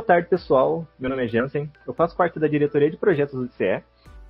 Boa 0.00 0.06
tarde, 0.06 0.28
pessoal. 0.28 0.88
Meu 0.98 1.10
nome 1.10 1.26
é 1.26 1.28
Jansen, 1.28 1.70
eu 1.86 1.92
faço 1.92 2.16
parte 2.16 2.40
da 2.40 2.48
diretoria 2.48 2.90
de 2.90 2.96
projetos 2.96 3.34
do 3.34 3.46
CE. 3.52 3.64
E 3.64 3.82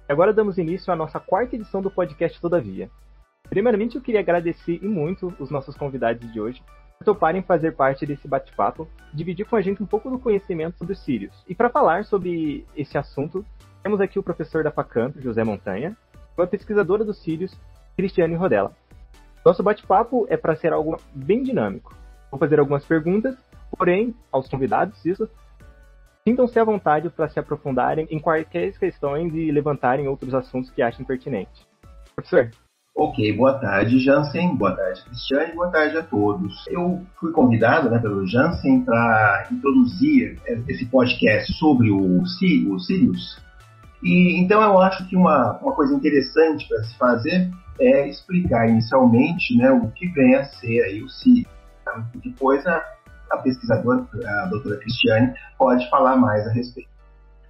agora 0.08 0.32
damos 0.32 0.58
início 0.58 0.92
à 0.92 0.96
nossa 0.96 1.20
quarta 1.20 1.54
edição 1.54 1.80
do 1.80 1.88
podcast 1.88 2.40
Todavia. 2.40 2.90
Primeiramente, 3.48 3.94
eu 3.94 4.02
queria 4.02 4.18
agradecer 4.18 4.80
e 4.82 4.88
muito 4.88 5.32
os 5.38 5.48
nossos 5.48 5.76
convidados 5.76 6.28
de 6.32 6.40
hoje 6.40 6.60
por 6.98 7.04
toparem 7.04 7.40
fazer 7.42 7.76
parte 7.76 8.04
desse 8.04 8.26
bate-papo, 8.26 8.88
dividir 9.14 9.46
com 9.46 9.54
a 9.54 9.60
gente 9.60 9.80
um 9.80 9.86
pouco 9.86 10.10
do 10.10 10.18
conhecimento 10.18 10.76
sobre 10.76 10.94
os 10.94 11.04
Sirius. 11.04 11.44
E 11.48 11.54
para 11.54 11.70
falar 11.70 12.04
sobre 12.04 12.66
esse 12.76 12.98
assunto, 12.98 13.46
temos 13.80 14.00
aqui 14.00 14.18
o 14.18 14.24
professor 14.24 14.64
da 14.64 14.72
FACAMP, 14.72 15.20
José 15.20 15.44
Montanha, 15.44 15.96
e 16.36 16.42
a 16.42 16.46
pesquisadora 16.48 17.04
dos 17.04 17.22
Sirius, 17.22 17.56
Cristiane 17.96 18.34
Rodella. 18.34 18.74
Nosso 19.46 19.62
bate-papo 19.62 20.26
é 20.28 20.36
para 20.36 20.56
ser 20.56 20.72
algo 20.72 21.00
bem 21.14 21.44
dinâmico. 21.44 21.94
Vou 22.28 22.40
fazer 22.40 22.58
algumas 22.58 22.84
perguntas, 22.84 23.36
porém, 23.78 24.12
aos 24.32 24.48
convidados, 24.48 25.06
isso, 25.06 25.30
sintam-se 26.30 26.58
à 26.58 26.64
vontade 26.64 27.10
para 27.10 27.28
se 27.28 27.40
aprofundarem 27.40 28.06
em 28.08 28.20
quaisquer 28.20 28.78
questões 28.78 29.34
e 29.34 29.50
levantarem 29.50 30.06
outros 30.06 30.32
assuntos 30.32 30.70
que 30.70 30.80
achem 30.80 31.04
pertinentes. 31.04 31.66
Professor. 32.14 32.50
Ok, 32.94 33.32
boa 33.36 33.54
tarde, 33.54 33.98
Jansen. 33.98 34.54
Boa 34.54 34.76
tarde, 34.76 35.02
Cristiane. 35.04 35.54
Boa 35.54 35.70
tarde 35.70 35.96
a 35.96 36.02
todos. 36.02 36.66
Eu 36.68 37.02
fui 37.18 37.32
convidado 37.32 37.90
né, 37.90 37.98
pelo 37.98 38.26
Jansen 38.26 38.82
para 38.84 39.48
introduzir 39.50 40.38
esse 40.68 40.84
podcast 40.86 41.52
sobre 41.54 41.90
o, 41.90 42.20
o 42.20 42.26
Sirius. 42.78 43.40
E, 44.02 44.40
então, 44.40 44.62
eu 44.62 44.78
acho 44.80 45.08
que 45.08 45.16
uma, 45.16 45.58
uma 45.58 45.72
coisa 45.72 45.94
interessante 45.94 46.68
para 46.68 46.82
se 46.84 46.96
fazer 46.96 47.50
é 47.80 48.08
explicar 48.08 48.68
inicialmente 48.68 49.56
né, 49.56 49.70
o 49.70 49.90
que 49.92 50.06
vem 50.08 50.34
a 50.34 50.44
ser 50.44 50.82
aí 50.82 51.02
o 51.02 51.08
Sirius. 51.08 51.48
Tá? 51.84 52.04
Depois, 52.14 52.66
a, 52.66 52.82
a 53.30 53.38
pesquisadora, 53.38 54.06
a 54.26 54.46
doutora 54.46 54.76
Cristiane, 54.78 55.34
pode 55.58 55.88
falar 55.88 56.16
mais 56.16 56.46
a 56.46 56.52
respeito. 56.52 56.90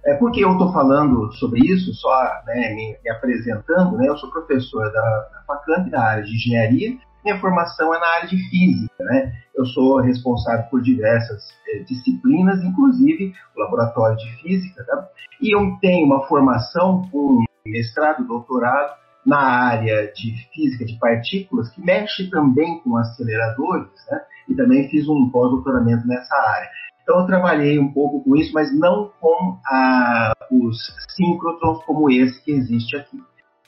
É 0.03 0.15
porque 0.15 0.43
eu 0.43 0.53
estou 0.53 0.73
falando 0.73 1.31
sobre 1.33 1.59
isso, 1.59 1.93
só 1.93 2.23
né, 2.45 2.73
me, 2.73 2.97
me, 3.03 3.09
apresentando, 3.09 3.97
né, 3.97 4.07
eu 4.07 4.17
sou 4.17 4.31
professor 4.31 4.91
da, 4.91 5.01
da 5.01 5.43
FACAMP, 5.45 5.91
da 5.91 6.01
área 6.01 6.23
de 6.23 6.35
engenharia, 6.35 6.97
minha 7.23 7.39
formação 7.39 7.93
é 7.93 7.99
na 7.99 8.07
área 8.07 8.27
de 8.27 8.37
física, 8.49 9.03
né? 9.03 9.31
Eu 9.55 9.65
sou 9.65 9.99
responsável 9.99 10.65
por 10.71 10.81
diversas 10.81 11.49
eh, 11.67 11.83
disciplinas, 11.83 12.63
inclusive 12.63 13.33
o 13.55 13.59
laboratório 13.59 14.17
de 14.17 14.41
física, 14.41 14.83
tá? 14.83 15.07
E 15.39 15.55
eu 15.55 15.77
tenho 15.79 16.07
uma 16.07 16.25
formação, 16.27 17.07
um 17.13 17.43
mestrado, 17.65 18.25
doutorado 18.25 18.95
na 19.25 19.39
área 19.39 20.11
de 20.13 20.33
física 20.53 20.85
de 20.85 20.97
partículas, 20.97 21.69
que 21.71 21.81
mexe 21.81 22.29
também 22.29 22.79
com 22.79 22.97
aceleradores, 22.97 23.89
né? 24.09 24.21
E 24.49 24.55
também 24.55 24.89
fiz 24.89 25.07
um 25.07 25.29
pós-doutoramento 25.29 26.07
nessa 26.07 26.35
área. 26.35 26.69
Então 27.03 27.19
eu 27.19 27.25
trabalhei 27.25 27.79
um 27.79 27.91
pouco 27.91 28.23
com 28.23 28.35
isso, 28.35 28.53
mas 28.53 28.77
não 28.77 29.11
com 29.19 29.59
a, 29.65 30.33
os 30.51 30.77
síncrotrons 31.15 31.83
como 31.85 32.09
esse 32.09 32.43
que 32.43 32.51
existe 32.51 32.95
aqui. 32.95 33.17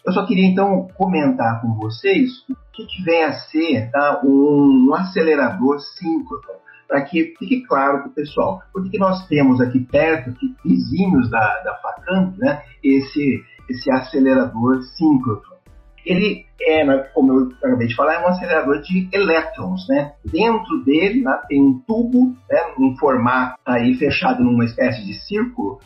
Eu 0.06 0.12
só 0.12 0.26
queria 0.26 0.46
então 0.46 0.88
comentar 0.96 1.62
com 1.62 1.74
vocês 1.76 2.30
o 2.50 2.56
que, 2.74 2.86
que 2.86 3.04
vem 3.04 3.24
a 3.24 3.34
ser 3.34 3.90
tá, 3.90 4.22
um, 4.24 4.90
um 4.90 4.94
acelerador 4.94 5.80
síncrotron, 5.80 6.56
para 6.88 7.02
que 7.02 7.34
fique 7.40 7.66
claro 7.66 8.00
para 8.00 8.10
o 8.10 8.14
pessoal. 8.14 8.62
Por 8.72 8.90
que 8.90 8.98
nós 8.98 9.26
temos 9.28 9.62
aqui 9.62 9.80
perto, 9.80 10.30
aqui, 10.30 10.56
vizinhos 10.64 11.30
da, 11.30 11.60
da 11.64 11.76
FACAMP, 11.76 12.38
né, 12.38 12.64
esse, 12.84 13.42
esse 13.74 13.92
acelerador 13.92 14.82
síncrotron? 14.98 15.54
ele 16.06 16.46
é, 16.62 16.86
como 17.14 17.34
eu 17.34 17.52
acabei 17.64 17.88
de 17.88 17.96
falar, 17.96 18.16
é 18.16 18.26
um 18.26 18.28
acelerador 18.28 18.82
de 18.82 19.08
elétrons, 19.12 19.88
né? 19.88 20.14
Dentro 20.26 20.84
dele 20.84 21.22
né, 21.22 21.40
tem 21.48 21.62
um 21.62 21.80
tubo, 21.80 22.36
né, 22.50 22.60
um 22.78 22.96
formato 22.98 23.58
aí 23.66 23.96
fechado 23.96 24.44
numa 24.44 24.66
espécie 24.66 25.06
de 25.06 25.14
círculo, 25.14 25.80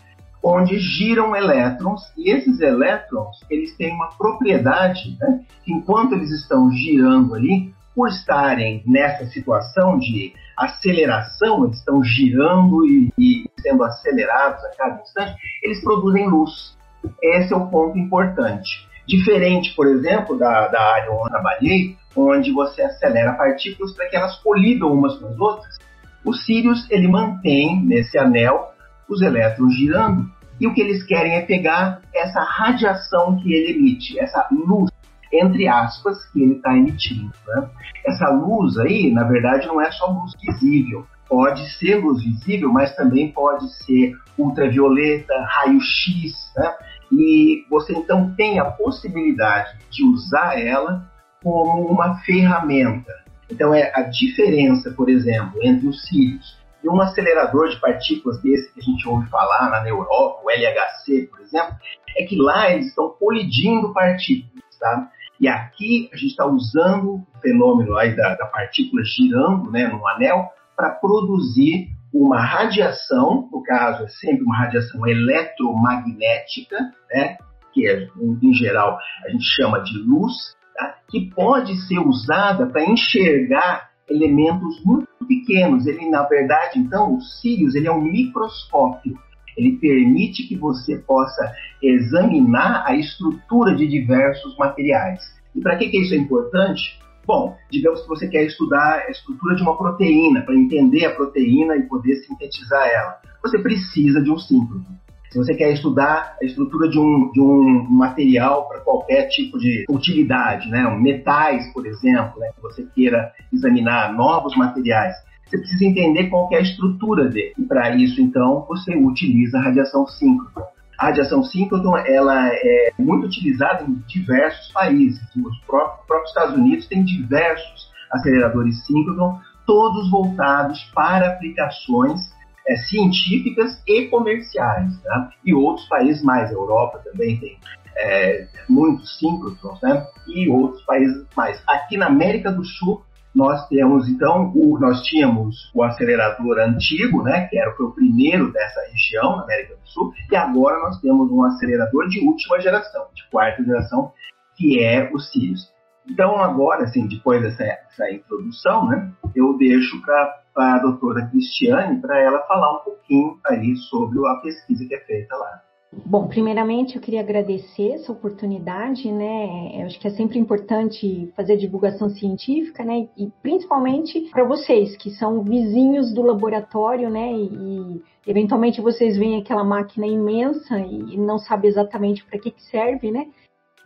onde 0.43 0.77
giram 0.77 1.35
elétrons 1.35 2.01
e 2.17 2.31
esses 2.31 2.59
elétrons 2.61 3.37
eles 3.49 3.75
têm 3.75 3.93
uma 3.93 4.09
propriedade, 4.17 5.17
né, 5.19 5.41
que 5.63 5.73
enquanto 5.73 6.13
eles 6.13 6.31
estão 6.31 6.69
girando 6.71 7.33
ali, 7.35 7.73
por 7.95 8.09
estarem 8.09 8.83
nessa 8.85 9.25
situação 9.25 9.97
de 9.97 10.31
aceleração, 10.55 11.65
eles 11.65 11.79
estão 11.79 12.03
girando 12.03 12.85
e, 12.85 13.11
e 13.17 13.49
sendo 13.59 13.83
acelerados 13.83 14.63
a 14.65 14.69
cada 14.77 15.01
instante, 15.01 15.35
eles 15.63 15.81
produzem 15.81 16.29
luz. 16.29 16.76
Esse 17.21 17.53
é 17.53 17.57
o 17.57 17.67
ponto 17.67 17.97
importante. 17.97 18.87
Diferente, 19.07 19.73
por 19.75 19.87
exemplo, 19.87 20.37
da, 20.37 20.67
da 20.67 20.81
área 20.81 21.11
onde 21.11 21.23
eu 21.23 21.29
trabalhei, 21.29 21.97
onde 22.15 22.51
você 22.51 22.81
acelera 22.81 23.33
partículas 23.33 23.93
para 23.93 24.09
que 24.09 24.15
elas 24.15 24.37
colidam 24.41 24.91
umas 24.91 25.17
com 25.17 25.27
as 25.27 25.39
outras, 25.39 25.77
o 26.25 26.33
Sirius 26.33 26.89
ele 26.91 27.07
mantém 27.07 27.81
nesse 27.85 28.17
anel 28.17 28.73
os 29.07 29.21
elétrons 29.21 29.73
girando 29.75 30.29
e 30.59 30.67
o 30.67 30.73
que 30.73 30.81
eles 30.81 31.03
querem 31.03 31.35
é 31.35 31.41
pegar 31.41 32.01
essa 32.13 32.41
radiação 32.41 33.37
que 33.37 33.53
ele 33.53 33.77
emite, 33.77 34.19
essa 34.19 34.47
luz, 34.51 34.91
entre 35.31 35.67
aspas, 35.67 36.17
que 36.31 36.41
ele 36.41 36.55
está 36.55 36.75
emitindo. 36.75 37.31
Né? 37.47 37.69
Essa 38.05 38.29
luz 38.29 38.77
aí, 38.77 39.11
na 39.11 39.23
verdade, 39.23 39.67
não 39.67 39.79
é 39.79 39.91
só 39.91 40.07
luz 40.07 40.33
visível. 40.41 41.05
Pode 41.27 41.69
ser 41.77 41.95
luz 41.95 42.23
visível, 42.23 42.71
mas 42.71 42.95
também 42.95 43.31
pode 43.31 43.67
ser 43.83 44.13
ultravioleta, 44.37 45.33
raio-x, 45.41 46.53
né? 46.55 46.75
E 47.11 47.65
você 47.69 47.93
então 47.93 48.33
tem 48.35 48.59
a 48.59 48.65
possibilidade 48.65 49.77
de 49.89 50.03
usar 50.03 50.59
ela 50.59 51.09
como 51.41 51.87
uma 51.87 52.19
ferramenta. 52.19 53.13
Então 53.49 53.73
é 53.73 53.91
a 53.95 54.01
diferença, 54.01 54.91
por 54.91 55.09
exemplo, 55.09 55.59
entre 55.63 55.87
os 55.87 56.05
cílios 56.07 56.57
e 56.83 56.89
um 56.89 57.01
acelerador 57.01 57.69
de 57.69 57.79
partículas 57.79 58.41
desse 58.41 58.73
que 58.73 58.79
a 58.79 58.83
gente 58.83 59.07
ouve 59.07 59.29
falar 59.29 59.69
na 59.69 59.87
Europa, 59.87 60.41
o 60.43 60.49
LHC, 60.49 61.27
por 61.29 61.41
exemplo, 61.41 61.75
é 62.17 62.23
que 62.23 62.35
lá 62.35 62.71
eles 62.71 62.87
estão 62.87 63.09
colidindo 63.09 63.93
partículas, 63.93 64.63
tá? 64.79 65.09
E 65.39 65.47
aqui 65.47 66.09
a 66.11 66.15
gente 66.15 66.31
está 66.31 66.45
usando 66.45 67.15
o 67.15 67.39
fenômeno 67.41 67.95
aí 67.95 68.15
da, 68.15 68.35
da 68.35 68.45
partícula 68.45 69.03
girando 69.03 69.69
né, 69.69 69.87
no 69.87 70.05
anel 70.07 70.51
para 70.77 70.91
produzir 70.91 71.87
uma 72.13 72.39
radiação, 72.39 73.49
no 73.51 73.63
caso 73.63 74.03
é 74.03 74.07
sempre 74.07 74.43
uma 74.43 74.57
radiação 74.57 75.05
eletromagnética, 75.07 76.77
né, 77.11 77.37
que 77.73 77.87
é, 77.87 78.07
em 78.41 78.53
geral 78.53 78.97
a 79.25 79.29
gente 79.29 79.43
chama 79.43 79.79
de 79.79 79.97
luz, 79.97 80.33
tá, 80.75 80.95
que 81.09 81.29
pode 81.31 81.75
ser 81.87 81.99
usada 81.99 82.67
para 82.67 82.85
enxergar 82.85 83.89
elementos 84.09 84.81
muito 84.85 85.07
pequenos. 85.27 85.85
Ele, 85.85 86.09
na 86.09 86.23
verdade, 86.23 86.79
então, 86.79 87.15
o 87.15 87.21
Sirius 87.21 87.75
ele 87.75 87.87
é 87.87 87.91
um 87.91 88.01
microscópio. 88.01 89.17
Ele 89.57 89.77
permite 89.77 90.47
que 90.47 90.55
você 90.55 90.97
possa 90.97 91.51
examinar 91.81 92.83
a 92.85 92.95
estrutura 92.95 93.75
de 93.75 93.87
diversos 93.87 94.55
materiais. 94.57 95.21
E 95.55 95.59
para 95.59 95.75
que, 95.75 95.89
que 95.89 95.99
isso 95.99 96.13
é 96.13 96.17
importante? 96.17 96.99
Bom, 97.27 97.57
digamos 97.69 98.01
que 98.03 98.07
você 98.07 98.25
quer 98.29 98.45
estudar 98.45 99.03
a 99.05 99.11
estrutura 99.11 99.53
de 99.53 99.61
uma 99.61 99.77
proteína, 99.77 100.43
para 100.43 100.55
entender 100.55 101.05
a 101.05 101.13
proteína 101.13 101.75
e 101.75 101.83
poder 101.83 102.15
sintetizar 102.15 102.87
ela. 102.87 103.19
Você 103.43 103.59
precisa 103.59 104.23
de 104.23 104.31
um 104.31 104.37
síncrono. 104.37 104.85
Se 105.29 105.37
você 105.37 105.53
quer 105.53 105.73
estudar 105.73 106.37
a 106.41 106.45
estrutura 106.45 106.87
de 106.87 106.97
um, 106.97 107.29
de 107.33 107.41
um 107.41 107.85
material 107.89 108.69
para 108.69 108.79
qualquer 108.79 109.27
tipo 109.27 109.59
de 109.59 109.83
utilidade, 109.89 110.69
né? 110.69 110.89
metais, 110.97 111.69
por 111.73 111.85
exemplo, 111.85 112.39
né? 112.39 112.49
que 112.55 112.61
você 112.61 112.87
queira 112.95 113.33
examinar 113.51 114.13
novos 114.13 114.55
materiais, 114.55 115.13
você 115.45 115.57
precisa 115.57 115.83
entender 115.83 116.29
qual 116.29 116.47
é 116.53 116.55
a 116.55 116.61
estrutura 116.61 117.25
dele. 117.25 117.53
E 117.57 117.63
para 117.63 117.93
isso, 117.93 118.21
então, 118.21 118.65
você 118.69 118.95
utiliza 118.95 119.57
a 119.57 119.63
radiação 119.63 120.07
síncrona. 120.07 120.67
A 120.97 121.07
radiação 121.07 121.43
síncrotron 121.43 121.95
ela 121.97 122.47
é 122.47 122.91
muito 122.97 123.27
utilizada 123.27 123.83
em 123.83 123.93
diversos 124.07 124.71
países. 124.71 125.21
Os 125.35 125.59
próprios, 125.59 126.29
Estados 126.29 126.55
Unidos 126.55 126.87
têm 126.87 127.03
diversos 127.03 127.91
aceleradores 128.11 128.85
síncrotron, 128.85 129.39
todos 129.65 130.09
voltados 130.09 130.83
para 130.95 131.27
aplicações 131.27 132.19
é, 132.67 132.75
científicas 132.77 133.81
e 133.87 134.07
comerciais. 134.07 134.99
Tá? 135.03 135.29
E 135.45 135.53
outros 135.53 135.87
países 135.87 136.23
mais, 136.23 136.49
a 136.49 136.53
Europa 136.53 136.99
também 137.03 137.37
tem 137.39 137.57
é, 137.97 138.47
muitos 138.67 139.19
síncrotrons, 139.19 139.79
né? 139.81 140.05
e 140.27 140.49
outros 140.49 140.83
países 140.83 141.25
mais. 141.35 141.61
Aqui 141.67 141.95
na 141.95 142.07
América 142.07 142.51
do 142.51 142.63
Sul, 142.65 143.03
nós 143.37 143.67
temos 143.67 144.09
então 144.09 144.51
o, 144.55 144.79
nós 144.79 145.03
tínhamos 145.03 145.71
o 145.75 145.83
acelerador 145.83 146.57
antigo, 146.57 147.21
né, 147.21 147.45
que 147.47 147.57
era 147.57 147.71
foi 147.75 147.85
o 147.85 147.91
primeiro 147.91 148.51
dessa 148.51 148.81
região 148.91 149.39
América 149.41 149.75
do 149.75 149.87
Sul, 149.87 150.11
e 150.31 150.35
agora 150.35 150.79
nós 150.79 150.99
temos 150.99 151.31
um 151.31 151.43
acelerador 151.43 152.07
de 152.07 152.19
última 152.25 152.59
geração, 152.59 153.05
de 153.13 153.29
quarta 153.29 153.63
geração, 153.63 154.11
que 154.55 154.83
é 154.83 155.07
o 155.13 155.19
Sirius. 155.19 155.71
Então 156.09 156.39
agora, 156.39 156.85
assim, 156.85 157.07
depois 157.07 157.41
dessa, 157.43 157.63
dessa 157.63 158.11
introdução, 158.11 158.87
né, 158.87 159.11
eu 159.35 159.55
deixo 159.55 160.01
para 160.01 160.41
a 160.55 160.79
doutora 160.79 161.27
Cristiane 161.27 162.01
para 162.01 162.19
ela 162.19 162.39
falar 162.47 162.79
um 162.79 162.83
pouquinho 162.83 163.37
aí 163.45 163.75
sobre 163.75 164.17
a 164.27 164.35
pesquisa 164.41 164.83
que 164.87 164.95
é 164.95 164.99
feita 165.01 165.35
lá. 165.35 165.61
Bom, 165.91 166.27
primeiramente 166.27 166.97
eu 166.97 167.01
queria 167.01 167.21
agradecer 167.21 167.93
essa 167.93 168.11
oportunidade, 168.11 169.09
né? 169.09 169.71
Eu 169.73 169.85
acho 169.85 169.97
que 169.99 170.07
é 170.07 170.11
sempre 170.11 170.37
importante 170.37 171.31
fazer 171.33 171.55
divulgação 171.55 172.09
científica, 172.09 172.83
né? 172.83 173.07
E 173.17 173.31
principalmente 173.41 174.29
para 174.29 174.43
vocês 174.43 174.97
que 174.97 175.11
são 175.11 175.43
vizinhos 175.43 176.13
do 176.13 176.21
laboratório, 176.21 177.09
né? 177.09 177.31
E 177.31 178.03
eventualmente 178.27 178.81
vocês 178.81 179.17
veem 179.17 179.39
aquela 179.39 179.63
máquina 179.63 180.05
imensa 180.05 180.77
e 180.79 181.17
não 181.17 181.39
sabem 181.39 181.69
exatamente 181.69 182.23
para 182.25 182.37
que, 182.37 182.51
que 182.51 182.63
serve, 182.63 183.09
né? 183.09 183.27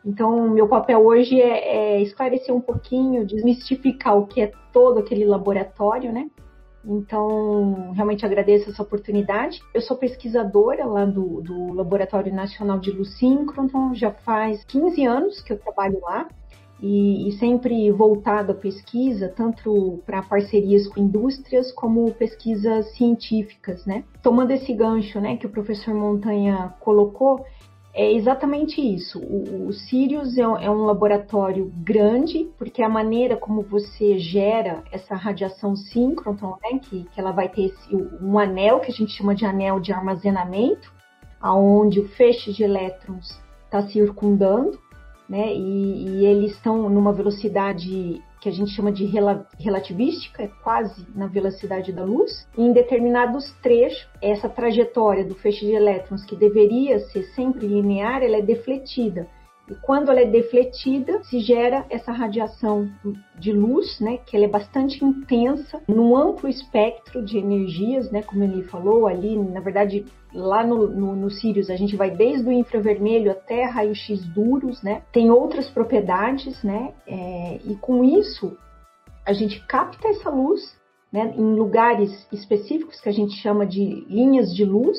Então, 0.03 0.49
meu 0.49 0.67
papel 0.67 1.05
hoje 1.05 1.39
é, 1.39 1.97
é 1.97 2.01
esclarecer 2.01 2.53
um 2.53 2.61
pouquinho, 2.61 3.27
desmistificar 3.27 4.17
o 4.17 4.25
que 4.25 4.41
é 4.41 4.51
todo 4.73 4.99
aquele 4.99 5.25
laboratório, 5.25 6.11
né? 6.11 6.27
Então, 6.85 7.91
realmente 7.93 8.25
agradeço 8.25 8.69
essa 8.69 8.81
oportunidade. 8.81 9.61
Eu 9.73 9.81
sou 9.81 9.95
pesquisadora 9.97 10.85
lá 10.85 11.05
do, 11.05 11.41
do 11.41 11.73
Laboratório 11.73 12.33
Nacional 12.33 12.79
de 12.79 12.91
Luz 12.91 13.17
Síncrono, 13.17 13.93
já 13.93 14.11
faz 14.11 14.63
15 14.65 15.05
anos 15.05 15.41
que 15.41 15.53
eu 15.53 15.59
trabalho 15.59 15.99
lá. 16.01 16.27
E, 16.83 17.29
e, 17.29 17.31
sempre 17.33 17.91
voltado 17.91 18.53
à 18.53 18.55
pesquisa, 18.55 19.29
tanto 19.29 19.99
para 20.03 20.23
parcerias 20.23 20.87
com 20.87 20.99
indústrias 20.99 21.71
como 21.71 22.11
pesquisas 22.11 22.95
científicas, 22.95 23.85
né? 23.85 24.03
Tomando 24.23 24.49
esse 24.49 24.73
gancho, 24.73 25.21
né, 25.21 25.37
que 25.37 25.45
o 25.45 25.49
professor 25.51 25.93
Montanha 25.93 26.73
colocou, 26.79 27.45
é 27.93 28.13
exatamente 28.13 28.81
isso. 28.81 29.19
O, 29.19 29.67
o 29.67 29.73
Sirius 29.73 30.37
é, 30.37 30.41
é, 30.41 30.69
um 30.69 30.85
laboratório 30.85 31.71
grande, 31.77 32.49
porque 32.57 32.81
a 32.81 32.89
maneira 32.89 33.35
como 33.35 33.61
você 33.61 34.17
gera 34.17 34.83
essa 34.91 35.15
radiação 35.15 35.75
síncrotron, 35.75 36.57
né, 36.63 36.79
que, 36.79 37.03
que 37.03 37.19
ela 37.19 37.31
vai 37.31 37.49
ter 37.49 37.65
esse, 37.65 37.95
um 38.21 38.39
anel 38.39 38.79
que 38.79 38.91
a 38.91 38.93
gente 38.93 39.11
chama 39.11 39.35
de 39.35 39.45
anel 39.45 39.79
de 39.79 39.91
armazenamento, 39.91 40.91
aonde 41.39 41.99
o 41.99 42.07
feixe 42.09 42.53
de 42.53 42.63
elétrons 42.63 43.41
está 43.65 43.81
circundando, 43.87 44.79
né, 45.27 45.53
e, 45.53 46.07
e 46.07 46.25
eles 46.25 46.51
estão 46.53 46.89
numa 46.89 47.13
velocidade 47.13 48.21
que 48.41 48.49
a 48.49 48.51
gente 48.51 48.71
chama 48.71 48.91
de 48.91 49.05
relativística, 49.05 50.41
é 50.41 50.47
quase 50.63 51.05
na 51.13 51.27
velocidade 51.27 51.93
da 51.93 52.03
luz. 52.03 52.47
E 52.57 52.63
em 52.63 52.73
determinados 52.73 53.53
trechos, 53.61 54.09
essa 54.19 54.49
trajetória 54.49 55.23
do 55.23 55.35
feixe 55.35 55.63
de 55.63 55.73
elétrons, 55.73 56.25
que 56.25 56.35
deveria 56.35 56.99
ser 57.11 57.23
sempre 57.35 57.67
linear, 57.67 58.23
ela 58.23 58.37
é 58.37 58.41
defletida. 58.41 59.27
E 59.71 59.75
quando 59.75 60.11
ela 60.11 60.19
é 60.19 60.25
defletida, 60.25 61.23
se 61.23 61.39
gera 61.39 61.85
essa 61.89 62.11
radiação 62.11 62.91
de 63.39 63.53
luz, 63.53 64.01
né, 64.01 64.17
que 64.17 64.35
ela 64.35 64.43
é 64.43 64.49
bastante 64.49 65.03
intensa, 65.05 65.81
num 65.87 66.13
amplo 66.13 66.49
espectro 66.49 67.23
de 67.23 67.37
energias, 67.37 68.11
né, 68.11 68.21
como 68.21 68.43
ele 68.43 68.63
falou 68.63 69.07
ali, 69.07 69.39
na 69.39 69.61
verdade, 69.61 70.05
lá 70.33 70.61
no, 70.61 70.89
no, 70.89 71.15
no 71.15 71.31
Sirius 71.31 71.69
a 71.69 71.77
gente 71.77 71.95
vai 71.95 72.11
desde 72.11 72.45
o 72.49 72.51
infravermelho 72.51 73.31
até 73.31 73.63
raio-x 73.63 74.25
duros, 74.33 74.83
né, 74.83 75.03
tem 75.13 75.31
outras 75.31 75.69
propriedades, 75.69 76.61
né, 76.61 76.93
é, 77.07 77.61
e 77.63 77.73
com 77.75 78.03
isso 78.03 78.57
a 79.25 79.31
gente 79.31 79.65
capta 79.67 80.09
essa 80.09 80.29
luz, 80.29 80.77
né, 81.13 81.33
em 81.37 81.55
lugares 81.55 82.27
específicos 82.29 82.99
que 82.99 83.07
a 83.07 83.13
gente 83.13 83.35
chama 83.35 83.65
de 83.65 84.05
linhas 84.09 84.53
de 84.53 84.65
luz, 84.65 84.97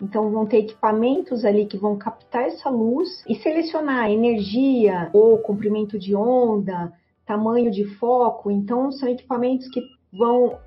então 0.00 0.30
vão 0.30 0.46
ter 0.46 0.58
equipamentos 0.58 1.44
ali 1.44 1.66
que 1.66 1.76
vão 1.76 1.96
captar 1.96 2.44
essa 2.44 2.70
luz 2.70 3.24
e 3.28 3.34
selecionar 3.34 4.10
energia 4.10 5.10
ou 5.12 5.38
comprimento 5.38 5.98
de 5.98 6.14
onda, 6.14 6.92
tamanho 7.26 7.70
de 7.70 7.84
foco. 7.96 8.50
Então 8.50 8.92
são 8.92 9.08
equipamentos 9.08 9.68
que 9.68 9.80
vão, 10.12 10.58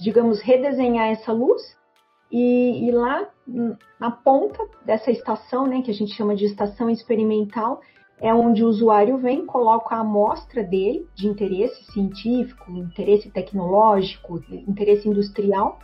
digamos, 0.00 0.40
redesenhar 0.40 1.08
essa 1.08 1.32
luz 1.32 1.62
e, 2.30 2.88
e 2.88 2.90
lá 2.90 3.28
na 4.00 4.10
ponta 4.10 4.58
dessa 4.84 5.12
estação, 5.12 5.66
né, 5.66 5.80
que 5.82 5.90
a 5.90 5.94
gente 5.94 6.12
chama 6.14 6.34
de 6.34 6.44
estação 6.44 6.90
experimental, 6.90 7.80
é 8.18 8.34
onde 8.34 8.64
o 8.64 8.68
usuário 8.68 9.18
vem, 9.18 9.46
coloca 9.46 9.94
a 9.94 10.00
amostra 10.00 10.64
dele 10.64 11.06
de 11.14 11.28
interesse 11.28 11.84
científico, 11.92 12.72
interesse 12.72 13.30
tecnológico, 13.30 14.42
interesse 14.66 15.08
industrial 15.08 15.78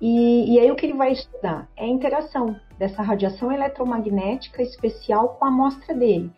e, 0.00 0.54
e, 0.54 0.58
aí 0.58 0.70
o 0.70 0.76
que 0.76 0.86
ele 0.86 0.96
vai 0.96 1.12
estudar? 1.12 1.68
É 1.76 1.84
a 1.84 1.88
interação 1.88 2.56
dessa 2.78 3.02
radiação 3.02 3.52
eletromagnética 3.52 4.62
especial 4.62 5.36
com 5.38 5.44
a 5.44 5.48
amostra 5.48 5.94
dele. 5.94 6.32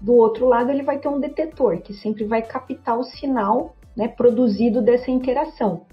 Do 0.00 0.14
outro 0.14 0.46
lado, 0.46 0.70
ele 0.70 0.82
vai 0.82 0.98
ter 0.98 1.08
um 1.08 1.20
detetor, 1.20 1.80
que 1.82 1.92
sempre 1.92 2.24
vai 2.24 2.42
captar 2.42 2.98
o 2.98 3.04
sinal 3.04 3.76
né, 3.94 4.08
produzido 4.08 4.80
dessa 4.80 5.10
interação. 5.10 5.86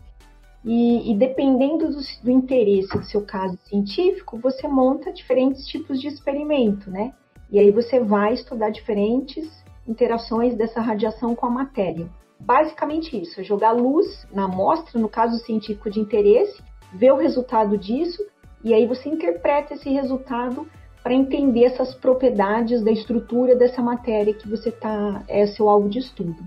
E, 0.63 1.11
e 1.11 1.15
dependendo 1.15 1.89
do, 1.89 1.99
do, 2.23 2.31
interesse 2.31 2.97
do 2.97 3.03
seu 3.03 3.25
caso 3.25 3.57
científico, 3.65 4.37
você 4.37 4.67
monta 4.67 5.11
diferentes 5.11 5.65
tipos 5.67 5.99
de 5.99 6.07
experimento, 6.07 6.89
né? 6.89 7.13
E 7.51 7.59
aí 7.59 7.71
você 7.71 7.99
vai 7.99 8.33
estudar 8.33 8.69
diferentes 8.69 9.49
interações 9.87 10.55
dessa 10.55 10.79
radiação 10.79 11.35
com 11.35 11.47
a 11.47 11.49
matéria. 11.49 12.07
Basicamente 12.39 13.19
isso, 13.19 13.41
é 13.41 13.43
jogar 13.43 13.71
luz 13.71 14.25
na 14.31 14.45
amostra, 14.45 14.99
no 14.99 15.09
caso 15.09 15.37
científico 15.43 15.89
de 15.89 15.99
interesse, 15.99 16.61
vê 16.93 17.11
o 17.11 17.17
resultado 17.17 17.77
disso 17.77 18.23
e 18.63 18.73
aí 18.73 18.85
você 18.85 19.09
interpreta 19.09 19.73
esse 19.73 19.89
resultado 19.89 20.67
para 21.03 21.13
entender 21.13 21.65
essas 21.65 21.95
propriedades 21.95 22.83
da 22.83 22.91
estrutura 22.91 23.55
dessa 23.55 23.81
matéria 23.81 24.33
que 24.33 24.47
você 24.47 24.71
tá 24.71 25.23
é 25.27 25.47
seu 25.47 25.67
alvo 25.67 25.89
de 25.89 25.99
estudo. 25.99 26.37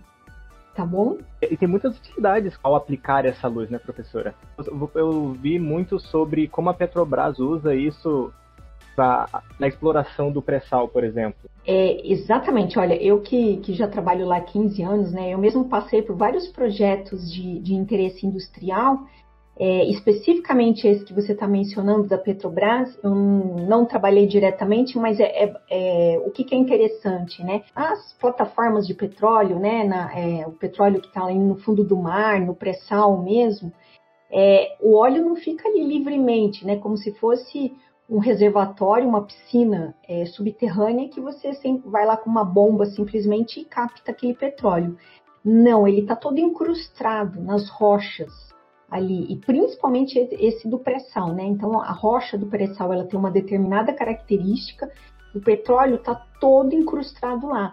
Tá 0.74 0.84
bom? 0.84 1.18
E 1.40 1.56
tem 1.56 1.68
muitas 1.68 1.96
utilidades 1.96 2.58
ao 2.62 2.74
aplicar 2.74 3.24
essa 3.24 3.46
luz, 3.46 3.70
né, 3.70 3.78
professora? 3.78 4.34
Eu, 4.58 4.90
eu 4.94 5.32
vi 5.32 5.58
muito 5.58 6.00
sobre 6.00 6.48
como 6.48 6.68
a 6.68 6.74
Petrobras 6.74 7.38
usa 7.38 7.74
isso 7.74 8.32
pra, 8.96 9.28
na 9.58 9.68
exploração 9.68 10.32
do 10.32 10.42
pré-sal, 10.42 10.88
por 10.88 11.04
exemplo. 11.04 11.48
É, 11.64 12.00
exatamente. 12.10 12.76
Olha, 12.78 12.94
eu 13.00 13.20
que, 13.20 13.58
que 13.58 13.72
já 13.72 13.86
trabalho 13.86 14.26
lá 14.26 14.38
há 14.38 14.40
15 14.40 14.82
anos, 14.82 15.12
né, 15.12 15.32
eu 15.32 15.38
mesmo 15.38 15.68
passei 15.68 16.02
por 16.02 16.16
vários 16.16 16.48
projetos 16.48 17.32
de, 17.32 17.60
de 17.60 17.74
interesse 17.74 18.26
industrial 18.26 19.04
é, 19.56 19.84
especificamente 19.84 20.86
esse 20.86 21.04
que 21.04 21.12
você 21.12 21.32
está 21.32 21.46
mencionando 21.46 22.08
da 22.08 22.18
Petrobras, 22.18 22.98
eu 23.02 23.14
não 23.14 23.84
trabalhei 23.84 24.26
diretamente, 24.26 24.98
mas 24.98 25.20
é, 25.20 25.44
é, 25.44 25.54
é 25.70 26.18
o 26.18 26.30
que, 26.30 26.42
que, 26.42 26.54
é 26.54 26.58
interessante, 26.58 27.42
né? 27.44 27.62
As 27.74 28.12
plataformas 28.14 28.86
de 28.86 28.94
petróleo, 28.94 29.58
né? 29.58 29.84
Na, 29.84 30.12
é, 30.18 30.46
o 30.46 30.52
petróleo 30.52 31.00
que 31.00 31.06
está 31.06 31.24
ali 31.24 31.38
no 31.38 31.56
fundo 31.56 31.84
do 31.84 31.96
mar, 31.96 32.40
no 32.40 32.54
pré-sal 32.54 33.22
mesmo, 33.22 33.72
é, 34.30 34.76
o 34.80 34.96
óleo 34.96 35.24
não 35.24 35.36
fica 35.36 35.68
ali 35.68 35.84
livremente, 35.84 36.66
né? 36.66 36.76
Como 36.76 36.96
se 36.96 37.12
fosse 37.12 37.72
um 38.10 38.18
reservatório, 38.18 39.08
uma 39.08 39.22
piscina 39.22 39.94
é, 40.06 40.26
subterrânea 40.26 41.08
que 41.08 41.20
você 41.20 41.52
vai 41.86 42.04
lá 42.04 42.16
com 42.16 42.28
uma 42.28 42.44
bomba 42.44 42.86
simplesmente 42.86 43.60
e 43.60 43.64
capta 43.64 44.10
aquele 44.10 44.34
petróleo. 44.34 44.98
Não, 45.44 45.86
ele 45.86 46.00
está 46.00 46.16
todo 46.16 46.38
incrustado 46.38 47.40
nas 47.40 47.68
rochas, 47.68 48.53
ali, 48.90 49.26
e 49.32 49.36
principalmente 49.36 50.18
esse 50.18 50.68
do 50.68 50.78
pré-sal, 50.78 51.32
né? 51.32 51.44
Então 51.44 51.80
a 51.80 51.92
rocha 51.92 52.38
do 52.38 52.46
pré-sal 52.46 52.92
ela 52.92 53.04
tem 53.04 53.18
uma 53.18 53.30
determinada 53.30 53.92
característica, 53.92 54.90
o 55.34 55.40
petróleo 55.40 55.96
está 55.96 56.14
todo 56.40 56.74
incrustado 56.74 57.48
lá. 57.48 57.72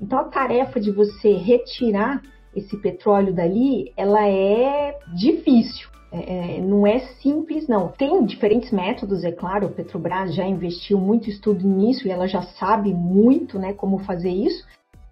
Então 0.00 0.18
a 0.18 0.24
tarefa 0.24 0.80
de 0.80 0.90
você 0.90 1.32
retirar 1.32 2.22
esse 2.54 2.76
petróleo 2.78 3.32
dali, 3.32 3.92
ela 3.96 4.26
é 4.28 4.98
difícil. 5.14 5.88
É, 6.10 6.56
é 6.56 6.60
não 6.60 6.86
é 6.86 7.00
simples, 7.20 7.68
não. 7.68 7.88
Tem 7.88 8.24
diferentes 8.24 8.70
métodos, 8.70 9.24
é 9.24 9.32
claro. 9.32 9.66
O 9.66 9.70
Petrobras 9.70 10.34
já 10.34 10.44
investiu 10.44 10.98
muito 10.98 11.28
estudo 11.28 11.66
nisso 11.66 12.06
e 12.06 12.10
ela 12.10 12.26
já 12.26 12.42
sabe 12.42 12.92
muito, 12.92 13.58
né, 13.58 13.72
como 13.72 13.98
fazer 13.98 14.30
isso. 14.30 14.66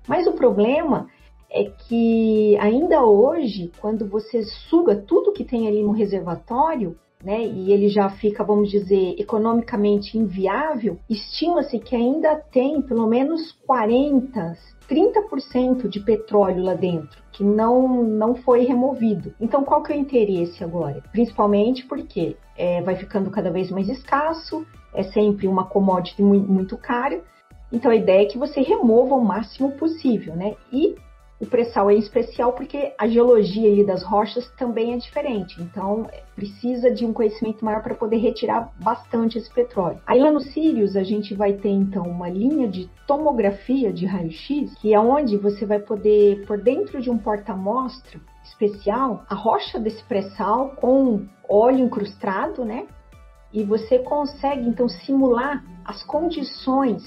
Mas 0.08 0.26
o 0.26 0.32
problema 0.32 1.08
é 1.50 1.64
que 1.64 2.56
ainda 2.58 3.04
hoje, 3.04 3.70
quando 3.80 4.06
você 4.06 4.42
suga 4.42 4.96
tudo 4.96 5.32
que 5.32 5.44
tem 5.44 5.68
ali 5.68 5.82
no 5.82 5.92
reservatório, 5.92 6.96
né, 7.24 7.44
e 7.44 7.72
ele 7.72 7.88
já 7.88 8.08
fica, 8.10 8.44
vamos 8.44 8.70
dizer, 8.70 9.16
economicamente 9.18 10.16
inviável, 10.16 10.98
estima-se 11.08 11.78
que 11.78 11.96
ainda 11.96 12.36
tem 12.36 12.80
pelo 12.82 13.06
menos 13.06 13.52
40, 13.66 14.56
30% 14.88 15.88
de 15.88 16.00
petróleo 16.00 16.62
lá 16.62 16.74
dentro, 16.74 17.20
que 17.32 17.42
não, 17.42 18.02
não 18.04 18.34
foi 18.36 18.64
removido. 18.64 19.34
Então, 19.40 19.64
qual 19.64 19.82
que 19.82 19.92
é 19.92 19.96
o 19.96 19.98
interesse 19.98 20.62
agora? 20.62 21.02
Principalmente 21.10 21.84
porque 21.86 22.36
é, 22.56 22.82
vai 22.82 22.96
ficando 22.96 23.30
cada 23.30 23.50
vez 23.50 23.70
mais 23.70 23.88
escasso, 23.88 24.64
é 24.94 25.02
sempre 25.02 25.48
uma 25.48 25.64
commodity 25.64 26.22
muito, 26.22 26.50
muito 26.50 26.76
cara, 26.76 27.22
então 27.72 27.90
a 27.90 27.96
ideia 27.96 28.22
é 28.22 28.30
que 28.30 28.38
você 28.38 28.60
remova 28.60 29.14
o 29.14 29.24
máximo 29.24 29.72
possível, 29.72 30.36
né? 30.36 30.54
E 30.72 30.94
o 31.38 31.46
pré-sal 31.46 31.90
é 31.90 31.94
especial 31.94 32.52
porque 32.54 32.94
a 32.98 33.06
geologia 33.06 33.70
ali 33.70 33.84
das 33.84 34.02
rochas 34.02 34.48
também 34.56 34.94
é 34.94 34.96
diferente. 34.96 35.60
Então, 35.60 36.08
precisa 36.34 36.90
de 36.90 37.04
um 37.04 37.12
conhecimento 37.12 37.64
maior 37.64 37.82
para 37.82 37.94
poder 37.94 38.16
retirar 38.16 38.72
bastante 38.82 39.36
esse 39.36 39.52
petróleo. 39.52 40.00
Aí 40.06 40.18
lá 40.18 40.30
no 40.30 40.40
Sirius, 40.40 40.96
a 40.96 41.02
gente 41.02 41.34
vai 41.34 41.52
ter 41.52 41.68
então 41.68 42.04
uma 42.04 42.28
linha 42.28 42.66
de 42.68 42.88
tomografia 43.06 43.92
de 43.92 44.06
raio-x, 44.06 44.74
que 44.80 44.94
é 44.94 44.98
onde 44.98 45.36
você 45.36 45.66
vai 45.66 45.78
poder, 45.78 46.46
por 46.46 46.58
dentro 46.58 47.02
de 47.02 47.10
um 47.10 47.18
porta-amostra 47.18 48.18
especial, 48.44 49.24
a 49.28 49.34
rocha 49.34 49.78
desse 49.78 50.02
pré-sal 50.04 50.70
com 50.76 51.26
óleo 51.48 51.84
incrustado, 51.84 52.64
né? 52.64 52.86
E 53.52 53.62
você 53.62 53.98
consegue 53.98 54.68
então 54.68 54.88
simular 54.88 55.62
as 55.84 56.02
condições 56.02 57.02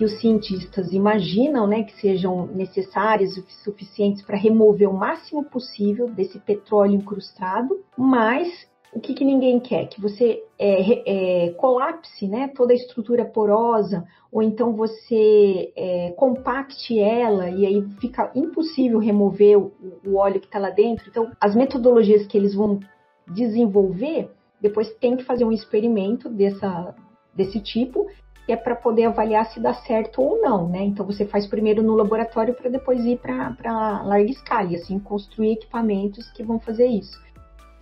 que 0.00 0.04
os 0.06 0.18
cientistas 0.18 0.94
imaginam 0.94 1.66
né, 1.66 1.82
que 1.82 1.92
sejam 2.00 2.46
necessárias 2.46 3.34
suficientes 3.62 4.22
para 4.22 4.34
remover 4.34 4.88
o 4.88 4.96
máximo 4.96 5.44
possível 5.44 6.08
desse 6.08 6.38
petróleo 6.38 6.94
incrustado, 6.94 7.78
mas 7.98 8.48
o 8.94 8.98
que, 8.98 9.12
que 9.12 9.26
ninguém 9.26 9.60
quer? 9.60 9.88
Que 9.88 10.00
você 10.00 10.42
é, 10.58 11.44
é, 11.48 11.50
colapse 11.50 12.26
né, 12.26 12.48
toda 12.48 12.72
a 12.72 12.76
estrutura 12.76 13.26
porosa, 13.26 14.02
ou 14.32 14.42
então 14.42 14.72
você 14.72 15.70
é, 15.76 16.14
compacte 16.16 16.98
ela 16.98 17.50
e 17.50 17.66
aí 17.66 17.86
fica 18.00 18.32
impossível 18.34 18.98
remover 18.98 19.58
o, 19.58 19.70
o 20.06 20.16
óleo 20.16 20.40
que 20.40 20.46
está 20.46 20.58
lá 20.58 20.70
dentro. 20.70 21.10
Então, 21.10 21.30
as 21.38 21.54
metodologias 21.54 22.26
que 22.26 22.38
eles 22.38 22.54
vão 22.54 22.80
desenvolver, 23.28 24.30
depois 24.62 24.90
tem 24.94 25.14
que 25.14 25.24
fazer 25.24 25.44
um 25.44 25.52
experimento 25.52 26.30
dessa, 26.30 26.94
desse 27.34 27.60
tipo, 27.60 28.06
é 28.50 28.56
para 28.56 28.76
poder 28.76 29.04
avaliar 29.04 29.46
se 29.46 29.60
dá 29.60 29.74
certo 29.74 30.22
ou 30.22 30.40
não, 30.40 30.68
né? 30.68 30.82
Então 30.84 31.04
você 31.06 31.24
faz 31.24 31.46
primeiro 31.46 31.82
no 31.82 31.94
laboratório 31.94 32.54
para 32.54 32.70
depois 32.70 33.04
ir 33.04 33.18
para 33.18 34.02
larga 34.02 34.30
escala, 34.30 34.72
e 34.72 34.76
assim 34.76 34.98
construir 34.98 35.52
equipamentos 35.52 36.30
que 36.32 36.42
vão 36.42 36.58
fazer 36.58 36.86
isso. 36.86 37.18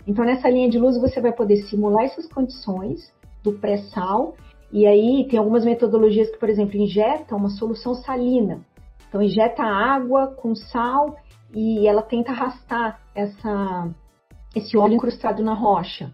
Então, 0.08 0.24
nessa 0.24 0.48
linha 0.48 0.70
de 0.70 0.78
luz, 0.78 0.98
você 0.98 1.20
vai 1.20 1.32
poder 1.32 1.58
simular 1.64 2.06
essas 2.06 2.26
condições 2.32 3.12
do 3.42 3.52
pré-sal. 3.52 4.34
E 4.72 4.86
aí, 4.86 5.26
tem 5.28 5.38
algumas 5.38 5.66
metodologias 5.66 6.30
que, 6.30 6.38
por 6.38 6.48
exemplo, 6.48 6.76
injetam 6.76 7.36
uma 7.36 7.50
solução 7.50 7.94
salina. 7.94 8.64
Então, 9.06 9.20
injeta 9.20 9.62
água 9.62 10.28
com 10.28 10.54
sal 10.54 11.14
e 11.54 11.86
ela 11.86 12.00
tenta 12.00 12.32
arrastar 12.32 13.02
essa, 13.14 13.90
esse 14.56 14.78
óleo 14.78 14.94
incrustado 14.94 15.42
na 15.42 15.52
rocha. 15.52 16.10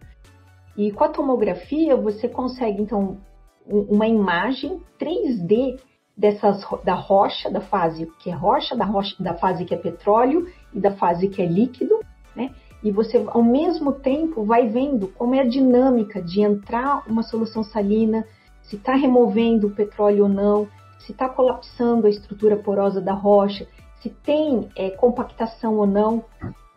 E 0.77 0.91
com 0.91 1.05
a 1.05 1.09
tomografia, 1.09 1.95
você 1.95 2.29
consegue, 2.29 2.83
então, 2.83 3.19
uma 3.67 4.07
imagem 4.07 4.81
3D 4.99 5.81
dessas, 6.17 6.65
da 6.85 6.95
rocha, 6.95 7.51
da 7.51 7.61
fase 7.61 8.07
que 8.21 8.31
é 8.31 8.35
rocha, 8.35 8.77
da, 8.77 8.85
rocha, 8.85 9.15
da 9.23 9.35
fase 9.35 9.65
que 9.65 9.75
é 9.75 9.79
petróleo 9.79 10.47
e 10.73 10.81
da 10.81 10.93
fase 10.93 11.29
que 11.29 11.43
é 11.43 11.47
líquido, 11.47 12.01
né? 12.37 12.51
e 12.85 12.91
você, 12.91 13.25
ao 13.29 13.43
mesmo 13.43 13.93
tempo, 13.93 14.45
vai 14.45 14.69
vendo 14.69 15.09
como 15.09 15.35
é 15.35 15.41
a 15.41 15.49
dinâmica 15.49 16.21
de 16.21 16.43
entrar 16.43 17.03
uma 17.09 17.23
solução 17.23 17.65
salina, 17.65 18.27
se 18.63 18.77
está 18.77 18.95
removendo 18.95 19.69
o 19.69 19.71
petróleo 19.71 20.25
ou 20.25 20.29
não, 20.29 20.69
se 20.99 21.13
está 21.13 21.27
colapsando 21.27 22.07
a 22.07 22.11
estrutura 22.11 22.57
porosa 22.57 23.01
da 23.01 23.15
rocha, 23.15 23.67
se 24.03 24.11
tem 24.11 24.69
é, 24.77 24.91
compactação 24.91 25.77
ou 25.77 25.87
não. 25.87 26.23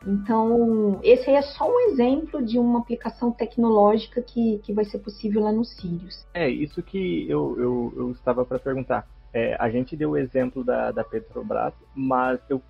Então, 0.07 0.99
esse 1.03 1.29
aí 1.29 1.35
é 1.35 1.41
só 1.41 1.69
um 1.69 1.79
exemplo 1.89 2.41
de 2.41 2.57
uma 2.57 2.79
aplicação 2.79 3.29
tecnológica 3.29 4.21
que, 4.21 4.59
que 4.59 4.71
vai 4.71 4.85
ser 4.85 4.99
possível 4.99 5.43
lá 5.43 5.51
no 5.51 5.65
Sirius. 5.65 6.25
É, 6.33 6.49
isso 6.49 6.81
que 6.81 7.29
eu, 7.29 7.59
eu, 7.59 7.93
eu 7.97 8.11
estava 8.11 8.45
para 8.45 8.57
perguntar. 8.57 9.05
É, 9.33 9.57
a 9.59 9.69
gente 9.69 9.97
deu 9.97 10.11
o 10.11 10.17
exemplo 10.17 10.63
da, 10.63 10.91
da 10.91 11.03
Petrobras, 11.03 11.73
mas 11.93 12.39
eu, 12.49 12.61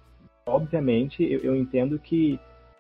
obviamente, 0.48 1.24
eu, 1.24 1.40
eu 1.42 1.56
entendo 1.56 2.00
que 2.00 2.40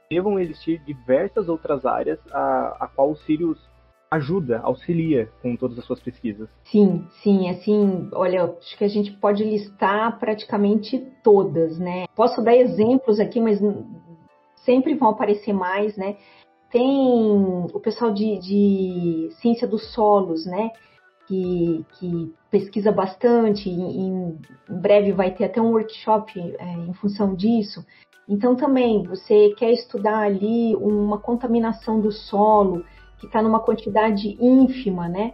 devam 0.10 0.40
existir 0.40 0.80
diversas 0.84 1.48
outras 1.48 1.86
áreas 1.86 2.20
a, 2.32 2.78
a 2.80 2.88
qual 2.88 3.12
o 3.12 3.16
Sirius 3.18 3.60
ajuda, 4.10 4.60
auxilia 4.64 5.30
com 5.42 5.56
todas 5.56 5.78
as 5.78 5.86
suas 5.86 6.00
pesquisas. 6.00 6.50
Sim, 6.64 7.06
sim, 7.22 7.50
assim, 7.50 8.10
olha, 8.14 8.46
acho 8.46 8.78
que 8.78 8.84
a 8.84 8.88
gente 8.88 9.12
pode 9.12 9.44
listar 9.44 10.18
praticamente 10.18 10.98
todas, 11.22 11.78
né? 11.78 12.06
Posso 12.16 12.42
dar 12.42 12.56
exemplos 12.56 13.20
aqui, 13.20 13.42
mas 13.42 13.60
sempre 14.68 14.94
vão 14.96 15.12
aparecer 15.12 15.54
mais, 15.54 15.96
né? 15.96 16.18
Tem 16.70 16.86
o 17.74 17.80
pessoal 17.80 18.12
de, 18.12 18.38
de 18.40 19.30
ciência 19.40 19.66
dos 19.66 19.94
solos, 19.94 20.46
né? 20.46 20.72
Que, 21.26 21.86
que 21.94 22.34
pesquisa 22.52 22.92
bastante, 22.92 23.70
em, 23.70 24.08
em 24.08 24.38
breve 24.68 25.14
vai 25.14 25.32
ter 25.32 25.46
até 25.46 25.62
um 25.62 25.72
workshop 25.72 26.38
é, 26.60 26.74
em 26.74 26.94
função 26.94 27.34
disso. 27.34 27.86
Então, 28.28 28.56
também, 28.56 29.04
você 29.04 29.54
quer 29.58 29.72
estudar 29.72 30.20
ali 30.20 30.76
uma 30.76 31.18
contaminação 31.18 32.02
do 32.02 32.12
solo 32.12 32.84
que 33.20 33.26
está 33.26 33.42
numa 33.42 33.62
quantidade 33.62 34.38
ínfima, 34.40 35.08
né? 35.08 35.34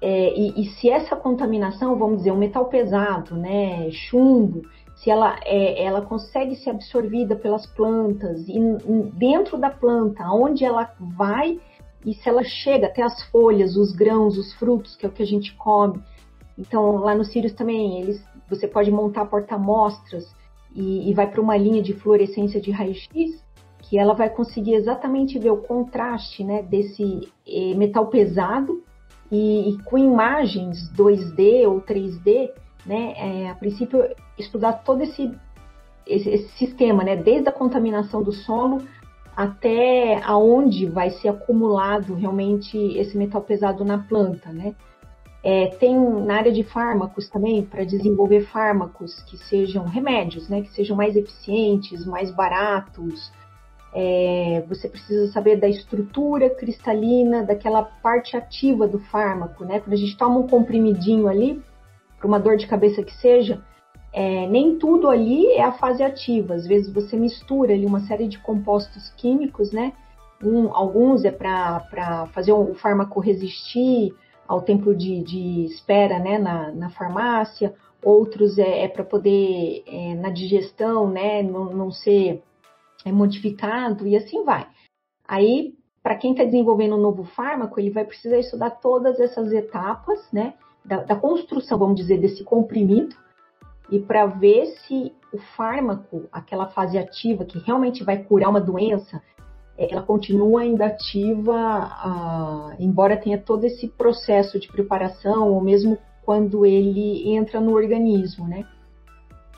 É, 0.00 0.34
e, 0.36 0.62
e, 0.62 0.66
se 0.70 0.90
essa 0.90 1.14
contaminação, 1.14 1.96
vamos 1.96 2.18
dizer, 2.18 2.32
um 2.32 2.38
metal 2.38 2.64
pesado, 2.64 3.36
né, 3.36 3.88
chumbo, 3.92 4.62
se 5.02 5.10
ela, 5.10 5.36
é, 5.44 5.82
ela 5.82 6.00
consegue 6.00 6.54
ser 6.54 6.70
absorvida 6.70 7.34
pelas 7.34 7.66
plantas 7.66 8.48
e 8.48 8.56
dentro 9.14 9.58
da 9.58 9.68
planta, 9.68 10.22
onde 10.30 10.64
ela 10.64 10.94
vai 11.00 11.60
e 12.06 12.14
se 12.14 12.28
ela 12.28 12.44
chega 12.44 12.86
até 12.86 13.02
as 13.02 13.20
folhas, 13.24 13.76
os 13.76 13.92
grãos, 13.92 14.38
os 14.38 14.52
frutos, 14.54 14.94
que 14.94 15.04
é 15.04 15.08
o 15.08 15.12
que 15.12 15.22
a 15.22 15.26
gente 15.26 15.56
come. 15.56 16.00
Então, 16.56 16.98
lá 16.98 17.16
no 17.16 17.24
Sirius 17.24 17.52
também, 17.52 18.00
eles, 18.00 18.24
você 18.48 18.68
pode 18.68 18.92
montar 18.92 19.24
porta-amostras 19.24 20.24
e, 20.72 21.10
e 21.10 21.14
vai 21.14 21.28
para 21.28 21.40
uma 21.40 21.56
linha 21.56 21.82
de 21.82 21.94
fluorescência 21.94 22.60
de 22.60 22.70
raio-x, 22.70 23.42
que 23.80 23.98
ela 23.98 24.14
vai 24.14 24.30
conseguir 24.30 24.74
exatamente 24.74 25.36
ver 25.36 25.50
o 25.50 25.56
contraste 25.56 26.44
né, 26.44 26.62
desse 26.62 27.28
eh, 27.46 27.74
metal 27.74 28.06
pesado 28.06 28.84
e, 29.30 29.70
e, 29.70 29.82
com 29.82 29.98
imagens 29.98 30.92
2D 30.92 31.68
ou 31.68 31.80
3D, 31.80 32.50
né, 32.86 33.14
é, 33.16 33.50
a 33.50 33.54
princípio 33.54 34.04
estudar 34.42 34.84
todo 34.84 35.02
esse, 35.02 35.32
esse, 36.06 36.28
esse, 36.28 36.48
sistema, 36.58 37.02
né, 37.02 37.16
desde 37.16 37.48
a 37.48 37.52
contaminação 37.52 38.22
do 38.22 38.32
solo 38.32 38.82
até 39.34 40.22
aonde 40.24 40.86
vai 40.86 41.10
ser 41.10 41.28
acumulado 41.28 42.14
realmente 42.14 42.76
esse 42.98 43.16
metal 43.16 43.40
pesado 43.40 43.84
na 43.84 43.98
planta, 43.98 44.50
né? 44.50 44.74
É, 45.44 45.66
tem 45.78 45.98
na 45.98 46.36
área 46.36 46.52
de 46.52 46.62
fármacos 46.62 47.28
também, 47.28 47.64
para 47.64 47.82
desenvolver 47.82 48.42
fármacos 48.42 49.20
que 49.22 49.36
sejam 49.36 49.84
remédios, 49.84 50.48
né, 50.48 50.62
que 50.62 50.72
sejam 50.72 50.96
mais 50.96 51.16
eficientes, 51.16 52.06
mais 52.06 52.30
baratos. 52.30 53.32
É, 53.94 54.62
você 54.68 54.88
precisa 54.88 55.32
saber 55.32 55.56
da 55.56 55.68
estrutura 55.68 56.48
cristalina, 56.48 57.42
daquela 57.42 57.82
parte 57.82 58.36
ativa 58.36 58.86
do 58.86 58.98
fármaco, 58.98 59.64
né? 59.64 59.80
Quando 59.80 59.94
a 59.94 59.96
gente 59.96 60.16
toma 60.16 60.38
um 60.38 60.46
comprimidinho 60.46 61.26
ali, 61.26 61.60
para 62.18 62.28
uma 62.28 62.38
dor 62.38 62.56
de 62.56 62.68
cabeça 62.68 63.02
que 63.02 63.12
seja, 63.14 63.60
é, 64.12 64.46
nem 64.46 64.76
tudo 64.78 65.08
ali 65.08 65.46
é 65.52 65.62
a 65.62 65.72
fase 65.72 66.02
ativa. 66.02 66.54
Às 66.54 66.66
vezes 66.66 66.92
você 66.92 67.16
mistura 67.16 67.72
ali 67.72 67.86
uma 67.86 68.00
série 68.00 68.28
de 68.28 68.38
compostos 68.38 69.10
químicos, 69.16 69.72
né? 69.72 69.92
Um, 70.42 70.74
alguns 70.74 71.24
é 71.24 71.30
para 71.30 72.26
fazer 72.32 72.52
o 72.52 72.74
fármaco 72.74 73.20
resistir 73.20 74.12
ao 74.46 74.60
tempo 74.60 74.94
de, 74.94 75.22
de 75.22 75.64
espera 75.64 76.18
né, 76.18 76.36
na, 76.38 76.72
na 76.72 76.90
farmácia, 76.90 77.74
outros 78.02 78.58
é, 78.58 78.84
é 78.84 78.88
para 78.88 79.04
poder, 79.04 79.82
é, 79.86 80.14
na 80.16 80.30
digestão, 80.30 81.08
né, 81.08 81.42
não, 81.42 81.66
não 81.72 81.90
ser 81.90 82.42
é, 83.04 83.12
modificado 83.12 84.06
e 84.06 84.16
assim 84.16 84.44
vai. 84.44 84.66
Aí, 85.26 85.74
para 86.02 86.16
quem 86.16 86.32
está 86.32 86.44
desenvolvendo 86.44 86.96
um 86.96 87.00
novo 87.00 87.24
fármaco, 87.24 87.78
ele 87.78 87.90
vai 87.90 88.04
precisar 88.04 88.38
estudar 88.38 88.70
todas 88.70 89.20
essas 89.20 89.52
etapas, 89.52 90.28
né, 90.32 90.54
da, 90.84 90.98
da 90.98 91.16
construção, 91.16 91.78
vamos 91.78 91.96
dizer, 91.96 92.18
desse 92.18 92.42
comprimido, 92.42 93.14
e 93.92 94.00
para 94.00 94.24
ver 94.24 94.64
se 94.86 95.12
o 95.30 95.38
fármaco, 95.54 96.26
aquela 96.32 96.66
fase 96.68 96.96
ativa 96.96 97.44
que 97.44 97.58
realmente 97.58 98.02
vai 98.02 98.24
curar 98.24 98.48
uma 98.48 98.60
doença, 98.60 99.22
ela 99.76 100.00
continua 100.00 100.62
ainda 100.62 100.86
ativa, 100.86 101.54
ah, 101.54 102.74
embora 102.78 103.18
tenha 103.18 103.36
todo 103.36 103.64
esse 103.64 103.88
processo 103.88 104.58
de 104.58 104.68
preparação, 104.68 105.52
ou 105.52 105.60
mesmo 105.60 105.98
quando 106.24 106.64
ele 106.64 107.34
entra 107.34 107.60
no 107.60 107.74
organismo, 107.74 108.48
né? 108.48 108.66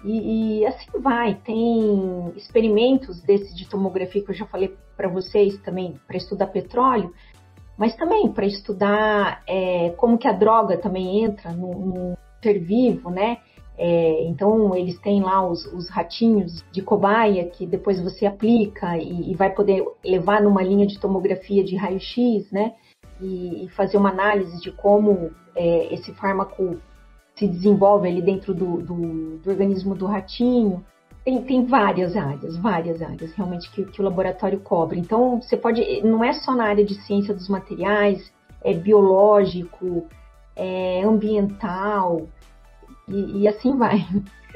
E, 0.05 0.63
e 0.63 0.67
assim 0.67 0.99
vai. 0.99 1.37
Tem 1.37 2.33
experimentos 2.37 3.23
desse 3.23 3.55
de 3.55 3.69
tomografia 3.69 4.23
que 4.25 4.31
eu 4.33 4.35
já 4.35 4.47
falei 4.47 4.77
para 4.97 5.09
vocês 5.09 5.57
também 5.59 5.95
para 6.09 6.17
estudar 6.17 6.49
petróleo, 6.49 7.13
mas 7.79 7.95
também 7.95 8.33
para 8.33 8.47
estudar 8.47 9.45
é, 9.47 9.91
como 9.91 10.19
que 10.19 10.27
a 10.27 10.33
droga 10.33 10.77
também 10.77 11.23
entra 11.23 11.53
no, 11.53 11.71
no 11.73 12.19
ser 12.43 12.59
vivo, 12.59 13.11
né? 13.11 13.39
É, 13.77 14.25
então, 14.25 14.75
eles 14.77 14.99
têm 15.01 15.21
lá 15.21 15.45
os, 15.47 15.67
os, 15.67 15.89
ratinhos 15.89 16.65
de 16.71 16.81
cobaia 16.81 17.45
que 17.47 17.67
depois 17.67 18.01
você 18.01 18.25
aplica 18.25 18.97
e, 18.97 19.33
e 19.33 19.35
vai 19.35 19.51
poder 19.51 19.85
levar 20.05 20.41
numa 20.41 20.63
linha 20.63 20.87
de 20.87 20.99
tomografia 20.99 21.65
de 21.65 21.75
raio-x, 21.75 22.51
né? 22.53 22.75
E, 23.21 23.65
e, 23.65 23.69
fazer 23.71 23.97
uma 23.97 24.11
análise 24.11 24.61
de 24.61 24.71
como 24.71 25.33
é, 25.57 25.93
esse 25.93 26.13
fármaco 26.15 26.77
se 27.35 27.49
desenvolve 27.49 28.09
ali 28.09 28.23
dentro 28.23 28.55
do, 28.55 28.81
do, 28.81 29.39
do 29.39 29.51
organismo 29.51 29.95
do 29.95 30.07
ratinho. 30.07 30.85
Tem, 31.25 31.43
tem, 31.43 31.65
várias 31.65 32.17
áreas, 32.17 32.57
várias 32.57 33.03
áreas 33.03 33.33
realmente 33.33 33.71
que, 33.73 33.85
que, 33.85 34.01
o 34.01 34.05
laboratório 34.05 34.61
cobre. 34.61 35.01
Então, 35.01 35.41
você 35.41 35.57
pode, 35.57 36.03
não 36.03 36.23
é 36.23 36.33
só 36.33 36.55
na 36.55 36.65
área 36.65 36.85
de 36.85 36.95
ciência 37.03 37.35
dos 37.35 37.49
materiais, 37.49 38.31
é 38.63 38.73
biológico, 38.73 40.07
é 40.55 41.03
ambiental, 41.03 42.29
e, 43.09 43.43
e 43.43 43.49
assim 43.49 43.77
vai. 43.77 44.07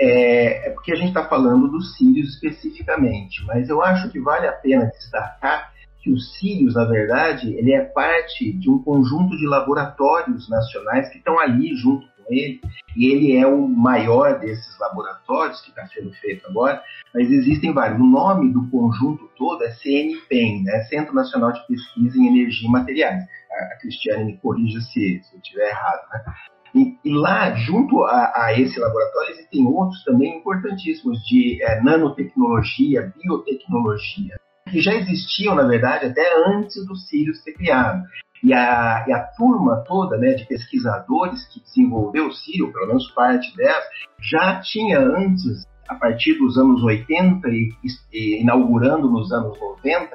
É, 0.01 0.69
é, 0.69 0.71
porque 0.71 0.93
a 0.93 0.97
gente 0.97 1.09
está 1.09 1.29
falando 1.29 1.69
dos 1.69 1.97
Sírios 1.97 2.35
especificamente, 2.35 3.45
mas 3.47 3.69
eu 3.69 3.83
acho 3.83 4.11
que 4.11 4.21
vale 4.21 4.47
a 4.47 4.53
pena 4.53 4.87
destacar 4.87 5.73
que 6.01 6.13
o 6.13 6.19
Sirius, 6.19 6.75
na 6.75 6.85
verdade, 6.85 7.53
ele 7.55 7.73
é 7.73 7.85
parte 7.85 8.53
de 8.53 8.71
um 8.71 8.81
conjunto 8.83 9.37
de 9.37 9.47
laboratórios 9.47 10.49
nacionais 10.49 11.09
que 11.11 11.19
estão 11.19 11.39
ali 11.41 11.75
junto 11.75 12.07
com 12.07 12.33
ele, 12.33 12.61
e 12.97 13.07
ele 13.07 13.37
é 13.37 13.47
o 13.47 13.67
maior 13.67 14.39
desses 14.39 14.79
laboratórios 14.79 15.61
que 15.61 15.71
está 15.71 15.85
sendo 15.89 16.13
feito 16.15 16.47
agora, 16.47 16.81
mas 17.13 17.29
existem 17.31 17.73
vários. 17.73 18.01
O 18.01 18.05
nome 18.05 18.53
do 18.53 18.69
conjunto 18.71 19.29
todo 19.37 19.65
é 19.65 19.71
CNPEM, 19.71 20.63
né? 20.63 20.85
Centro 20.85 21.15
Nacional 21.15 21.53
de 21.53 21.67
Pesquisa 21.67 22.17
em 22.17 22.29
Energia 22.29 22.69
e 22.69 22.71
Materiais. 22.71 23.25
A, 23.51 23.75
a 23.75 23.79
Cristiane 23.81 24.25
me 24.25 24.39
corrija 24.39 24.81
se, 24.81 25.21
se 25.23 25.35
eu 25.35 25.41
estiver 25.41 25.69
errado, 25.69 26.09
né? 26.13 26.23
E, 26.75 26.97
e, 27.05 27.15
lá, 27.15 27.55
junto 27.55 28.05
a, 28.05 28.33
a, 28.35 28.53
esse 28.59 28.79
laboratório, 28.79 29.31
existem 29.31 29.67
outros 29.67 30.03
também 30.05 30.39
importantíssimos 30.39 31.19
de 31.27 31.63
é, 31.63 31.81
nanotecnologia, 31.83 33.13
biotecnologia, 33.17 34.37
que 34.71 34.81
já 34.81 34.95
existiam, 34.95 35.55
na 35.55 35.67
verdade, 35.67 36.07
até 36.07 36.23
antes 36.47 36.87
do 36.87 36.95
Sirius 36.95 37.43
ser 37.43 37.53
criado. 37.55 38.03
E 38.43 38.53
a, 38.53 39.05
e 39.09 39.13
a 39.13 39.25
turma 39.37 39.83
toda 39.87 40.17
né, 40.17 40.35
de 40.35 40.47
pesquisadores 40.47 41.45
que 41.49 41.61
desenvolveu 41.61 42.29
o 42.29 42.33
Sirius, 42.33 42.73
pelo 42.73 42.87
menos 42.87 43.11
parte 43.11 43.55
delas, 43.57 43.85
já 44.21 44.61
tinha 44.61 45.01
antes, 45.01 45.67
a 45.89 45.95
partir 45.95 46.35
dos 46.35 46.57
anos 46.57 46.83
80 46.83 47.49
e, 47.49 47.71
e 48.13 48.41
inaugurando 48.41 49.11
nos 49.11 49.33
anos 49.33 49.59
90, 49.59 50.09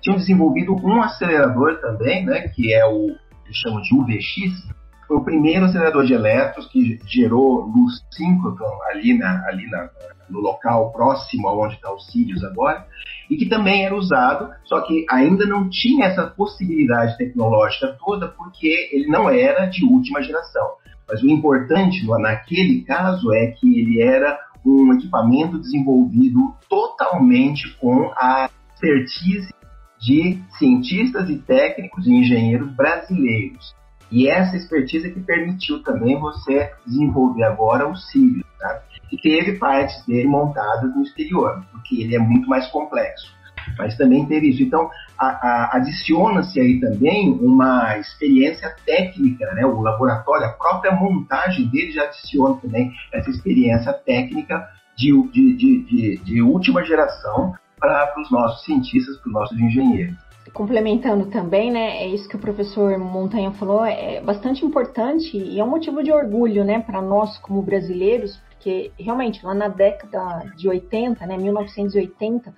tinham 0.00 0.16
desenvolvido 0.16 0.74
um 0.74 1.02
acelerador 1.02 1.80
também, 1.80 2.24
né, 2.24 2.48
que 2.54 2.72
é 2.72 2.86
o 2.86 3.08
que 3.44 3.52
chamam 3.52 3.82
de 3.82 3.94
UVX, 3.94 4.66
foi 5.06 5.16
o 5.16 5.24
primeiro 5.24 5.66
acelerador 5.66 6.04
de 6.04 6.14
elétrons 6.14 6.66
que 6.68 6.98
gerou 7.06 7.60
luz 7.60 7.94
síncrotron 8.10 8.78
ali, 8.90 9.16
na, 9.16 9.44
ali 9.46 9.68
na, 9.70 9.88
no 10.28 10.40
local 10.40 10.92
próximo 10.92 11.48
aonde 11.48 11.74
está 11.74 11.92
o 11.92 11.98
Sirius 11.98 12.42
agora, 12.44 12.86
e 13.30 13.36
que 13.36 13.48
também 13.48 13.84
era 13.84 13.94
usado, 13.94 14.50
só 14.64 14.80
que 14.80 15.04
ainda 15.10 15.46
não 15.46 15.68
tinha 15.68 16.06
essa 16.06 16.26
possibilidade 16.26 17.16
tecnológica 17.16 17.96
toda, 18.04 18.28
porque 18.28 18.90
ele 18.92 19.06
não 19.08 19.28
era 19.28 19.66
de 19.66 19.84
última 19.84 20.22
geração. 20.22 20.66
Mas 21.08 21.22
o 21.22 21.28
importante 21.28 22.04
naquele 22.06 22.82
caso 22.82 23.32
é 23.32 23.48
que 23.48 23.80
ele 23.80 24.02
era 24.02 24.38
um 24.64 24.92
equipamento 24.94 25.58
desenvolvido 25.58 26.54
totalmente 26.68 27.76
com 27.76 28.10
a 28.16 28.50
expertise 28.74 29.54
de 30.00 30.42
cientistas 30.58 31.30
e 31.30 31.38
técnicos 31.38 32.06
e 32.06 32.12
engenheiros 32.12 32.70
brasileiros. 32.74 33.74
E 34.10 34.28
essa 34.28 34.56
expertise 34.56 35.10
que 35.12 35.20
permitiu 35.20 35.82
também 35.82 36.18
você 36.18 36.72
desenvolver 36.86 37.44
agora 37.44 37.88
o 37.88 37.96
Sirius, 37.96 38.44
tá? 38.58 38.82
que 39.08 39.16
teve 39.16 39.58
partes 39.58 40.04
dele 40.06 40.28
montadas 40.28 40.94
no 40.94 41.02
exterior, 41.02 41.62
porque 41.72 42.02
ele 42.02 42.14
é 42.14 42.18
muito 42.18 42.48
mais 42.48 42.66
complexo. 42.68 43.34
Mas 43.78 43.96
também 43.96 44.24
teve 44.26 44.50
isso. 44.50 44.62
Então, 44.62 44.88
adiciona-se 45.18 46.60
aí 46.60 46.78
também 46.80 47.32
uma 47.32 47.98
experiência 47.98 48.74
técnica, 48.84 49.52
né? 49.54 49.66
O 49.66 49.80
laboratório, 49.80 50.46
a 50.46 50.52
própria 50.52 50.92
montagem 50.92 51.66
dele 51.68 51.90
já 51.90 52.04
adiciona 52.04 52.56
também 52.56 52.92
essa 53.12 53.28
experiência 53.28 53.92
técnica 53.92 54.68
de, 54.96 55.10
de, 55.30 55.56
de, 55.56 55.82
de, 55.82 56.16
de 56.18 56.42
última 56.42 56.84
geração 56.84 57.54
para 57.78 58.14
os 58.20 58.30
nossos 58.30 58.64
cientistas, 58.64 59.16
para 59.18 59.28
os 59.28 59.34
nossos 59.34 59.58
engenheiros 59.58 60.25
complementando 60.52 61.26
também, 61.26 61.70
né, 61.70 62.02
é 62.02 62.06
isso 62.06 62.28
que 62.28 62.36
o 62.36 62.40
professor 62.40 62.98
Montanha 62.98 63.52
falou, 63.52 63.84
é 63.84 64.20
bastante 64.20 64.64
importante 64.64 65.36
e 65.36 65.58
é 65.58 65.64
um 65.64 65.70
motivo 65.70 66.02
de 66.02 66.12
orgulho, 66.12 66.64
né, 66.64 66.80
para 66.80 67.02
nós 67.02 67.38
como 67.38 67.62
brasileiros, 67.62 68.36
porque 68.50 68.92
realmente 68.98 69.44
lá 69.44 69.54
na 69.54 69.68
década 69.68 70.52
de 70.56 70.68
80, 70.68 71.26
né, 71.26 71.36
1980, 71.36 72.54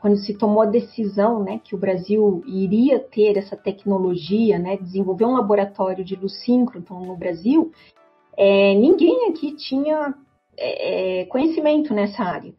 quando 0.00 0.16
se 0.18 0.36
tomou 0.36 0.62
a 0.62 0.66
decisão, 0.66 1.42
né, 1.42 1.60
que 1.64 1.74
o 1.74 1.78
Brasil 1.78 2.42
iria 2.46 2.98
ter 3.00 3.36
essa 3.36 3.56
tecnologia, 3.56 4.58
né, 4.58 4.76
desenvolver 4.76 5.24
um 5.24 5.34
laboratório 5.34 6.04
de 6.04 6.14
luz 6.14 6.44
síncroton 6.44 7.00
no 7.00 7.16
Brasil, 7.16 7.72
é, 8.36 8.74
ninguém 8.74 9.28
aqui 9.30 9.56
tinha 9.56 10.14
é, 10.56 11.20
é 11.20 11.24
conhecimento 11.26 11.94
nessa 11.94 12.22
área. 12.22 12.52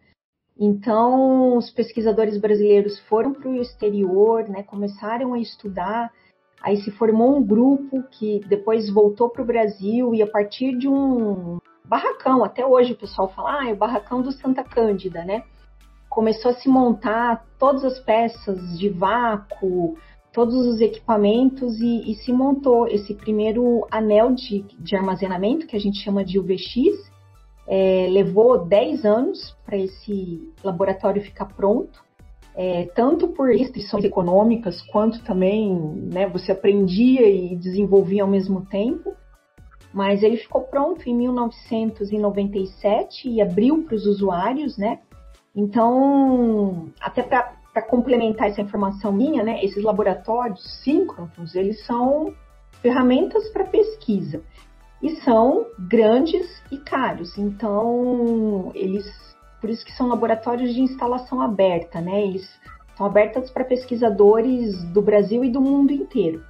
Então, 0.58 1.58
os 1.58 1.70
pesquisadores 1.70 2.38
brasileiros 2.38 2.98
foram 3.10 3.34
para 3.34 3.50
o 3.50 3.56
exterior, 3.56 4.48
né, 4.48 4.64
começaram 4.64 5.34
a 5.34 5.40
estudar, 5.40 6.12
aí 6.62 6.78
se 6.78 6.92
formou 6.92 7.38
um 7.38 7.44
grupo 7.44 8.04
que 8.04 8.40
depois 8.48 8.90
voltou 8.90 9.30
para 9.30 9.42
o 9.42 9.46
Brasil 9.46 10.16
e 10.16 10.22
a 10.22 10.28
partir 10.28 10.78
de 10.78 10.88
um 10.88 11.60
barracão, 11.84 12.44
até 12.44 12.66
hoje 12.66 12.94
o 12.94 12.98
pessoal 12.98 13.28
fala, 13.30 13.60
ah, 13.60 13.70
é 13.70 13.74
o 13.74 13.78
barracão 13.78 14.22
do 14.22 14.32
Santa 14.32 14.64
Cândida, 14.64 15.24
né? 15.26 15.44
Começou 16.10 16.52
a 16.52 16.56
se 16.56 16.70
montar 16.70 17.46
todas 17.60 17.84
as 17.84 18.00
peças 18.00 18.80
de 18.80 18.88
vácuo, 18.90 19.98
todos 20.32 20.56
os 20.56 20.80
equipamentos 20.80 21.80
e, 21.80 22.12
e 22.12 22.16
se 22.16 22.32
montou 22.32 22.88
esse 22.88 23.14
primeiro 23.14 23.86
anel 23.92 24.34
de, 24.34 24.66
de 24.80 24.96
armazenamento, 24.96 25.68
que 25.68 25.76
a 25.76 25.80
gente 25.80 26.00
chama 26.00 26.24
de 26.24 26.40
UVX, 26.40 27.12
é, 27.68 28.08
levou 28.10 28.66
10 28.66 29.06
anos 29.06 29.56
para 29.66 29.78
esse 29.78 30.52
laboratório 30.64 31.22
ficar 31.22 31.46
pronto, 31.46 32.04
é, 32.56 32.86
tanto 32.96 33.28
por 33.30 33.50
restrições 33.50 34.06
econômicas, 34.06 34.82
quanto 34.84 35.24
também 35.24 35.76
né, 36.14 36.28
você 36.28 36.52
aprendia 36.52 37.28
e 37.28 37.56
desenvolvia 37.56 38.22
ao 38.24 38.30
mesmo 38.30 38.64
tempo. 38.66 39.14
Mas 39.94 40.24
ele 40.24 40.38
ficou 40.38 40.62
pronto 40.62 41.08
em 41.10 41.16
1997 41.16 43.30
e 43.30 43.42
abriu 43.42 43.84
para 43.84 43.96
os 43.96 44.06
usuários, 44.06 44.78
né? 44.78 45.00
Então, 45.56 46.90
até 47.00 47.24
para 47.24 47.82
complementar 47.88 48.50
essa 48.50 48.62
informação 48.62 49.14
minha, 49.14 49.42
né, 49.42 49.64
esses 49.64 49.82
laboratórios 49.84 50.62
síncronos, 50.84 51.56
eles 51.56 51.86
são 51.86 52.34
ferramentas 52.82 53.48
para 53.50 53.64
pesquisa 53.64 54.44
e 55.06 55.18
são 55.18 55.68
grandes 55.78 56.64
e 56.72 56.80
caros. 56.80 57.38
Então, 57.38 58.72
eles, 58.74 59.06
por 59.62 59.70
isso 59.70 59.86
que 59.86 59.92
são 59.92 60.08
laboratórios 60.08 60.74
de 60.74 60.82
instalação 60.82 61.40
aberta, 61.40 62.02
né? 62.02 62.24
Eles 62.24 62.50
são 62.98 63.06
abertos 63.06 63.52
para 63.52 63.64
pesquisadores 63.64 64.84
do 64.86 65.04
Brasil 65.04 65.44
e 65.46 65.52
do 65.52 65.62
mundo 65.62 65.94
inteiro. 65.94 66.44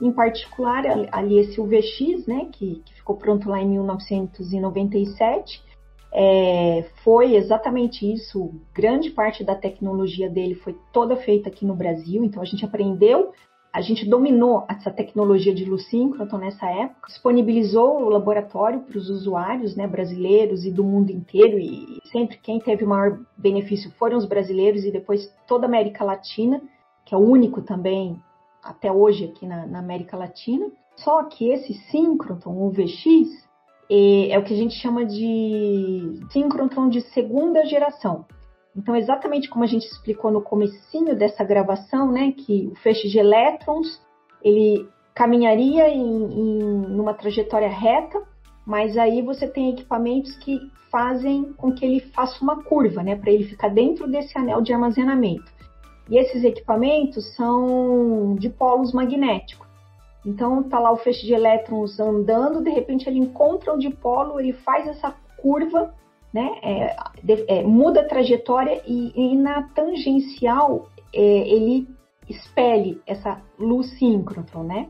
Em 0.00 0.10
particular, 0.10 0.84
ali 1.12 1.38
esse 1.38 1.60
UVX, 1.60 2.26
né, 2.26 2.48
que, 2.50 2.76
que 2.86 2.94
ficou 2.94 3.16
pronto 3.16 3.50
lá 3.50 3.60
em 3.60 3.68
1997, 3.68 5.62
é, 6.10 6.86
foi 7.04 7.34
exatamente 7.34 8.10
isso. 8.10 8.50
Grande 8.74 9.10
parte 9.10 9.44
da 9.44 9.54
tecnologia 9.54 10.30
dele 10.30 10.54
foi 10.54 10.74
toda 10.90 11.16
feita 11.16 11.50
aqui 11.50 11.66
no 11.66 11.74
Brasil, 11.74 12.24
então 12.24 12.40
a 12.40 12.46
gente 12.46 12.64
aprendeu 12.64 13.34
a 13.72 13.80
gente 13.80 14.08
dominou 14.08 14.66
essa 14.68 14.90
tecnologia 14.90 15.54
de 15.54 15.64
luz 15.64 15.88
síncroton 15.88 16.38
nessa 16.38 16.66
época, 16.66 17.08
disponibilizou 17.08 18.02
o 18.02 18.08
laboratório 18.08 18.80
para 18.80 18.98
os 18.98 19.08
usuários 19.08 19.76
né, 19.76 19.86
brasileiros 19.86 20.64
e 20.64 20.70
do 20.70 20.82
mundo 20.82 21.10
inteiro, 21.10 21.58
e 21.58 22.00
sempre 22.10 22.38
quem 22.38 22.58
teve 22.58 22.84
o 22.84 22.88
maior 22.88 23.20
benefício 23.36 23.90
foram 23.92 24.18
os 24.18 24.26
brasileiros 24.26 24.84
e 24.84 24.90
depois 24.90 25.32
toda 25.46 25.66
a 25.66 25.68
América 25.68 26.04
Latina, 26.04 26.60
que 27.04 27.14
é 27.14 27.18
o 27.18 27.20
único 27.20 27.62
também 27.62 28.20
até 28.62 28.90
hoje 28.90 29.26
aqui 29.26 29.46
na, 29.46 29.66
na 29.66 29.78
América 29.78 30.16
Latina. 30.16 30.66
Só 30.96 31.22
que 31.24 31.48
esse 31.48 31.72
síncroton, 31.90 32.50
o 32.50 32.70
VX, 32.70 33.48
é, 33.88 34.30
é 34.30 34.38
o 34.38 34.44
que 34.44 34.52
a 34.52 34.56
gente 34.56 34.74
chama 34.74 35.04
de 35.04 36.20
síncroton 36.30 36.88
de 36.88 37.00
segunda 37.00 37.64
geração. 37.64 38.24
Então, 38.76 38.94
exatamente 38.94 39.48
como 39.48 39.64
a 39.64 39.66
gente 39.66 39.86
explicou 39.86 40.30
no 40.30 40.42
comecinho 40.42 41.16
dessa 41.16 41.42
gravação, 41.42 42.10
né, 42.10 42.32
que 42.32 42.68
o 42.72 42.76
feixe 42.76 43.08
de 43.08 43.18
elétrons, 43.18 44.00
ele 44.42 44.88
caminharia 45.14 45.88
em, 45.88 46.24
em 46.24 47.14
trajetória 47.14 47.68
reta, 47.68 48.22
mas 48.64 48.96
aí 48.96 49.20
você 49.20 49.46
tem 49.46 49.70
equipamentos 49.70 50.34
que 50.36 50.58
fazem 50.90 51.52
com 51.54 51.72
que 51.72 51.84
ele 51.84 52.00
faça 52.00 52.42
uma 52.42 52.62
curva, 52.62 53.02
né, 53.02 53.16
para 53.16 53.30
ele 53.30 53.44
ficar 53.44 53.68
dentro 53.68 54.08
desse 54.08 54.36
anel 54.38 54.60
de 54.60 54.72
armazenamento. 54.72 55.52
E 56.08 56.18
esses 56.18 56.42
equipamentos 56.42 57.34
são 57.36 58.34
de 58.36 58.48
polos 58.48 58.92
magnéticos. 58.92 59.68
Então 60.24 60.62
tá 60.62 60.78
lá 60.78 60.90
o 60.90 60.96
feixe 60.96 61.26
de 61.26 61.32
elétrons 61.32 61.98
andando, 61.98 62.62
de 62.62 62.70
repente 62.70 63.08
ele 63.08 63.18
encontra 63.18 63.72
o 63.72 63.78
dipolo, 63.78 64.38
ele 64.38 64.52
faz 64.52 64.86
essa 64.86 65.14
curva 65.38 65.94
né? 66.32 66.50
É, 66.62 66.96
é, 67.48 67.62
muda 67.62 68.00
a 68.00 68.08
trajetória 68.08 68.82
e, 68.86 69.12
e 69.14 69.36
na 69.36 69.62
tangencial 69.74 70.88
é, 71.12 71.20
ele 71.20 71.88
expele 72.28 73.00
essa 73.06 73.42
luz 73.58 73.98
síncroton, 73.98 74.62
né? 74.62 74.88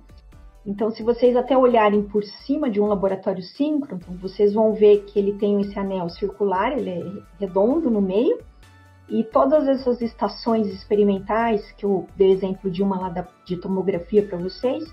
Então, 0.65 0.91
se 0.91 1.03
vocês 1.03 1.35
até 1.37 1.57
olharem 1.57 2.03
por 2.03 2.23
cima 2.23 2.69
de 2.69 2.81
um 2.81 2.87
laboratório 2.87 3.43
síncroton, 3.43 4.13
vocês 4.21 4.53
vão 4.53 4.75
ver 4.75 5.05
que 5.05 5.19
ele 5.19 5.33
tem 5.33 5.59
esse 5.63 5.79
anel 5.79 6.11
circular, 6.11 6.77
ele 6.77 6.91
é 6.91 7.03
redondo 7.39 7.91
no 7.91 8.03
meio, 8.03 8.39
e 9.09 9.25
todas 9.25 9.67
essas 9.67 10.01
estações 10.03 10.69
experimentais, 10.69 11.73
que 11.73 11.85
eu 11.85 12.07
dei 12.15 12.31
exemplo 12.31 12.71
de 12.71 12.83
uma 12.83 13.01
lá 13.01 13.09
da, 13.09 13.27
de 13.45 13.57
tomografia 13.57 14.23
para 14.23 14.39
vocês, 14.39 14.85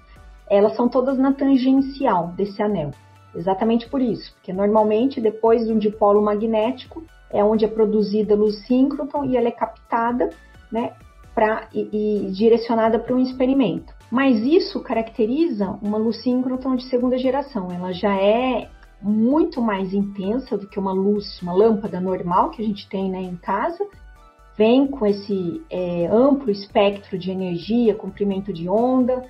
elas 0.49 0.75
são 0.75 0.87
todas 0.87 1.17
na 1.17 1.33
tangencial 1.33 2.29
desse 2.29 2.61
anel. 2.63 2.91
Exatamente 3.35 3.89
por 3.89 4.01
isso, 4.01 4.33
porque 4.33 4.51
normalmente 4.51 5.21
depois 5.21 5.65
de 5.65 5.71
um 5.71 5.77
dipolo 5.77 6.21
magnético 6.21 7.03
é 7.29 7.43
onde 7.43 7.65
é 7.65 7.67
produzida 7.67 8.35
luz 8.35 8.65
síncroton 8.65 9.25
e 9.25 9.37
ela 9.37 9.47
é 9.47 9.51
captada, 9.51 10.29
né, 10.71 10.93
pra, 11.35 11.67
e, 11.73 12.27
e 12.27 12.31
direcionada 12.31 12.97
para 12.97 13.15
um 13.15 13.19
experimento. 13.19 13.93
Mas 14.09 14.41
isso 14.41 14.79
caracteriza 14.81 15.77
uma 15.81 15.97
luz 15.97 16.23
síncrotron 16.23 16.75
de 16.75 16.85
segunda 16.85 17.17
geração. 17.17 17.69
Ela 17.71 17.91
já 17.91 18.15
é 18.15 18.69
muito 19.01 19.61
mais 19.61 19.93
intensa 19.93 20.57
do 20.57 20.67
que 20.67 20.79
uma 20.79 20.93
luz, 20.93 21.41
uma 21.41 21.53
lâmpada 21.53 21.99
normal 21.99 22.49
que 22.49 22.61
a 22.61 22.65
gente 22.65 22.87
tem 22.89 23.11
né, 23.11 23.21
em 23.21 23.35
casa. 23.35 23.85
Vem 24.57 24.87
com 24.87 25.05
esse 25.05 25.61
é, 25.69 26.07
amplo 26.07 26.49
espectro 26.49 27.17
de 27.17 27.29
energia, 27.29 27.93
comprimento 27.93 28.51
de 28.51 28.67
onda 28.67 29.23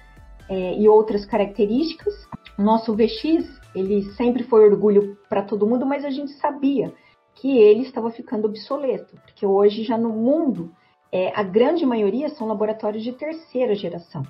é, 0.49 0.79
e 0.79 0.87
outras 0.87 1.25
características. 1.25 2.13
Nosso 2.57 2.93
VX, 2.95 3.59
ele 3.79 4.03
sempre 4.13 4.43
foi 4.43 4.67
orgulho 4.67 5.17
para 5.29 5.43
todo 5.43 5.67
mundo, 5.67 5.85
mas 5.85 6.03
a 6.03 6.09
gente 6.09 6.31
sabia 6.33 6.93
que 7.35 7.57
ele 7.57 7.81
estava 7.81 8.09
ficando 8.09 8.47
obsoleto, 8.47 9.15
porque 9.21 9.45
hoje 9.45 9.83
já 9.83 9.97
no 9.97 10.09
mundo 10.09 10.71
é, 11.11 11.31
a 11.39 11.43
grande 11.43 11.85
maioria 11.85 12.29
são 12.29 12.47
laboratórios 12.47 13.03
de 13.03 13.13
terceira 13.13 13.75
geração 13.75 14.23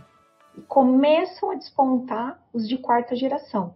e 0.58 0.62
começam 0.62 1.52
a 1.52 1.56
despontar 1.56 2.42
os 2.54 2.68
de 2.68 2.78
quarta 2.78 3.16
geração. 3.16 3.76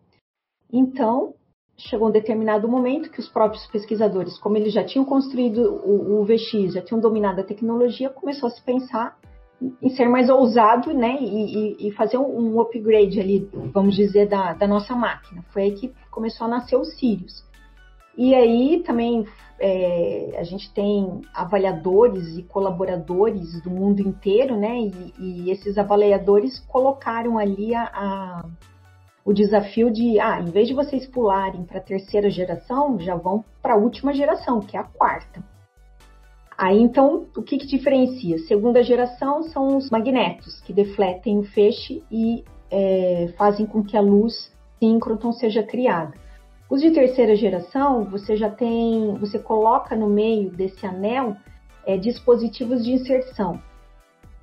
Então, 0.71 1.35
chegou 1.77 2.09
um 2.09 2.11
determinado 2.11 2.67
momento 2.67 3.09
que 3.09 3.19
os 3.19 3.29
próprios 3.29 3.65
pesquisadores, 3.67 4.37
como 4.37 4.57
eles 4.57 4.73
já 4.73 4.83
tinham 4.83 5.05
construído 5.05 5.75
o, 5.83 6.21
o 6.21 6.25
VX, 6.25 6.73
já 6.73 6.81
tinham 6.81 6.99
dominado 6.99 7.41
a 7.41 7.43
tecnologia, 7.43 8.09
começou 8.09 8.47
a 8.47 8.51
se 8.51 8.61
pensar 8.61 9.17
em 9.81 9.89
ser 9.89 10.07
mais 10.07 10.29
ousado, 10.29 10.93
né, 10.93 11.17
e, 11.19 11.87
e 11.87 11.91
fazer 11.91 12.17
um, 12.17 12.59
upgrade 12.59 13.19
ali, 13.19 13.49
vamos 13.71 13.95
dizer, 13.95 14.27
da, 14.27 14.53
da, 14.53 14.67
nossa 14.67 14.95
máquina. 14.95 15.43
Foi 15.53 15.63
aí 15.63 15.71
que 15.73 15.93
começou 16.09 16.45
a 16.47 16.49
nascer 16.49 16.75
o 16.75 16.83
Sirius. 16.83 17.45
E 18.17 18.33
aí 18.33 18.81
também 18.83 19.25
é, 19.59 20.35
a 20.37 20.43
gente 20.43 20.73
tem 20.73 21.21
avaliadores 21.33 22.37
e 22.37 22.43
colaboradores 22.43 23.61
do 23.61 23.69
mundo 23.69 24.01
inteiro, 24.01 24.57
né, 24.57 24.79
e, 24.79 25.13
e 25.19 25.51
esses 25.51 25.77
avaliadores 25.77 26.59
colocaram 26.59 27.37
ali 27.37 27.75
a, 27.75 27.83
a 27.83 28.45
o 29.23 29.33
desafio 29.33 29.91
de, 29.91 30.19
ah, 30.19 30.39
em 30.39 30.51
vez 30.51 30.67
de 30.67 30.73
vocês 30.73 31.07
pularem 31.07 31.63
para 31.63 31.77
a 31.77 31.83
terceira 31.83 32.29
geração, 32.29 32.99
já 32.99 33.15
vão 33.15 33.45
para 33.61 33.75
a 33.75 33.77
última 33.77 34.13
geração, 34.13 34.59
que 34.59 34.75
é 34.75 34.79
a 34.79 34.83
quarta. 34.83 35.43
Aí 36.61 36.79
então, 36.79 37.25
o 37.35 37.41
que, 37.41 37.57
que 37.57 37.65
diferencia? 37.65 38.37
Segunda 38.37 38.83
geração 38.83 39.41
são 39.41 39.77
os 39.77 39.89
magnetos, 39.89 40.61
que 40.61 40.71
defletem 40.71 41.39
o 41.39 41.43
feixe 41.43 42.03
e 42.11 42.45
é, 42.69 43.33
fazem 43.35 43.65
com 43.65 43.83
que 43.83 43.97
a 43.97 44.01
luz 44.01 44.55
síncroton 44.77 45.31
seja 45.31 45.63
criada. 45.63 46.13
Os 46.69 46.79
de 46.79 46.91
terceira 46.91 47.35
geração, 47.35 48.03
você 48.03 48.35
já 48.35 48.47
tem, 48.47 49.15
você 49.15 49.39
coloca 49.39 49.95
no 49.95 50.07
meio 50.07 50.51
desse 50.51 50.85
anel 50.85 51.35
é, 51.83 51.97
dispositivos 51.97 52.85
de 52.85 52.91
inserção, 52.91 53.59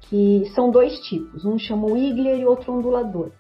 que 0.01 0.43
são 0.57 0.73
dois 0.73 0.99
tipos, 0.99 1.45
um 1.45 1.57
chama 1.57 1.87
o 1.87 1.97
Igler 1.97 2.41
e 2.41 2.45
outro 2.45 2.73
ondulador. 2.73 3.31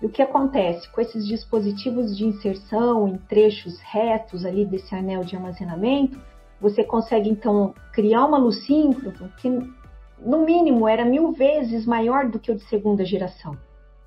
E 0.00 0.06
o 0.06 0.08
que 0.08 0.22
acontece 0.22 0.88
com 0.92 1.00
esses 1.00 1.26
dispositivos 1.26 2.16
de 2.16 2.24
inserção 2.24 3.08
em 3.08 3.18
trechos 3.18 3.80
retos 3.80 4.44
ali 4.44 4.64
desse 4.64 4.94
anel 4.94 5.24
de 5.24 5.34
armazenamento? 5.34 6.16
Você 6.64 6.82
consegue 6.82 7.28
então 7.28 7.74
criar 7.92 8.24
uma 8.24 8.38
luz 8.38 8.64
síncrona 8.64 9.30
que 9.36 9.50
no 10.18 10.46
mínimo 10.46 10.88
era 10.88 11.04
mil 11.04 11.30
vezes 11.30 11.84
maior 11.84 12.26
do 12.26 12.38
que 12.38 12.50
o 12.50 12.54
de 12.54 12.64
segunda 12.70 13.04
geração. 13.04 13.54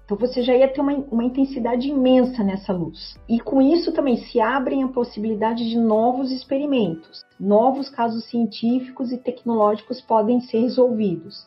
Então 0.04 0.18
você 0.18 0.42
já 0.42 0.56
ia 0.56 0.68
ter 0.68 0.82
uma, 0.82 0.94
uma, 0.94 1.24
intensidade 1.24 1.88
imensa 1.88 2.44
nessa 2.44 2.74
luz. 2.74 3.16
E 3.30 3.40
com 3.40 3.62
isso 3.62 3.92
também 3.92 4.18
se 4.18 4.42
abrem 4.42 4.82
a 4.82 4.88
possibilidade 4.88 5.70
de 5.70 5.78
novos 5.78 6.32
experimentos, 6.32 7.24
novos 7.40 7.92
casos 7.92 8.26
científicos 8.26 9.12
e 9.12 9.20
tecnológicos 9.20 10.02
podem 10.02 10.42
ser 10.42 10.62
resolvidos. 10.62 11.46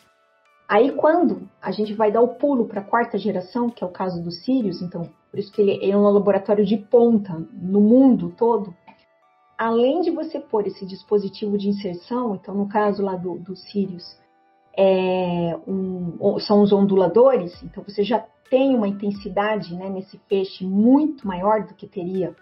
Aí 0.68 0.92
quando 0.92 1.48
a 1.60 1.72
gente 1.72 1.92
vai 1.92 2.12
dar 2.12 2.20
o 2.20 2.36
pulo 2.36 2.66
para 2.66 2.82
a 2.82 2.84
quarta 2.84 3.18
geração, 3.18 3.68
que 3.68 3.82
é 3.82 3.86
o 3.86 3.90
caso 3.90 4.22
do 4.22 4.30
Sirius, 4.30 4.80
então 4.80 5.10
por 5.28 5.40
isso 5.40 5.52
que 5.52 5.60
ele 5.60 5.90
é 5.90 5.96
um 5.96 6.02
laboratório 6.02 6.64
de 6.64 6.76
ponta 6.76 7.40
no 7.52 7.80
mundo 7.80 8.32
todo, 8.36 8.72
além 9.60 10.00
de 10.00 10.10
você 10.10 10.40
pôr 10.40 10.66
esse 10.66 10.86
dispositivo 10.86 11.58
de 11.58 11.68
inserção, 11.68 12.34
então 12.34 12.54
no 12.54 12.66
caso 12.66 13.02
lá 13.02 13.14
do, 13.14 13.38
do 13.38 13.54
Sirius, 13.54 14.18
é 14.74 15.54
um, 15.68 16.38
são 16.38 16.62
os 16.62 16.72
onduladores, 16.72 17.62
então 17.62 17.84
você 17.86 18.02
já 18.02 18.24
tem 18.48 18.74
uma 18.74 18.88
intensidade 18.88 19.74
né, 19.74 19.90
nesse 19.90 20.16
peixe 20.16 20.64
muito 20.64 21.28
maior 21.28 21.66
do 21.66 21.74
que 21.74 21.86
teria 21.86 22.34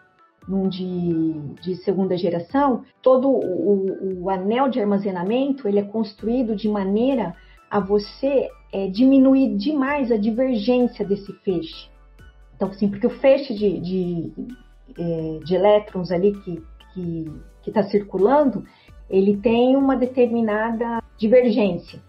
num 0.47 0.69
de, 0.69 1.33
de 1.61 1.75
segunda 1.83 2.17
geração, 2.17 2.85
todo 3.03 3.29
o, 3.29 4.23
o, 4.23 4.31
anel 4.31 4.69
de 4.69 4.81
armazenamento 4.81 5.67
ele 5.67 5.81
é 5.81 5.85
construído 5.85 6.55
de 6.55 6.69
maneira 6.69 7.35
a 7.69 7.81
você 7.81 8.49
é, 8.73 8.87
diminuir 8.87 9.57
demais 9.57 10.13
a 10.13 10.17
divergência 10.17 11.05
desse 11.05 11.33
feixe. 11.41 11.89
Então, 12.55 12.69
assim, 12.69 12.89
porque 12.89 13.09
o 13.09 13.19
feixe 13.19 13.53
de, 13.53 13.81
de, 13.81 14.33
é, 14.97 15.39
de 15.45 15.55
elétrons 15.57 16.13
ali 16.13 16.33
que 16.33 16.63
que 17.63 17.71
está 17.71 17.83
circulando, 17.83 18.65
ele 19.09 19.37
tem 19.37 19.77
uma 19.77 19.97
determinada 19.97 21.03
divergência. 21.17 22.01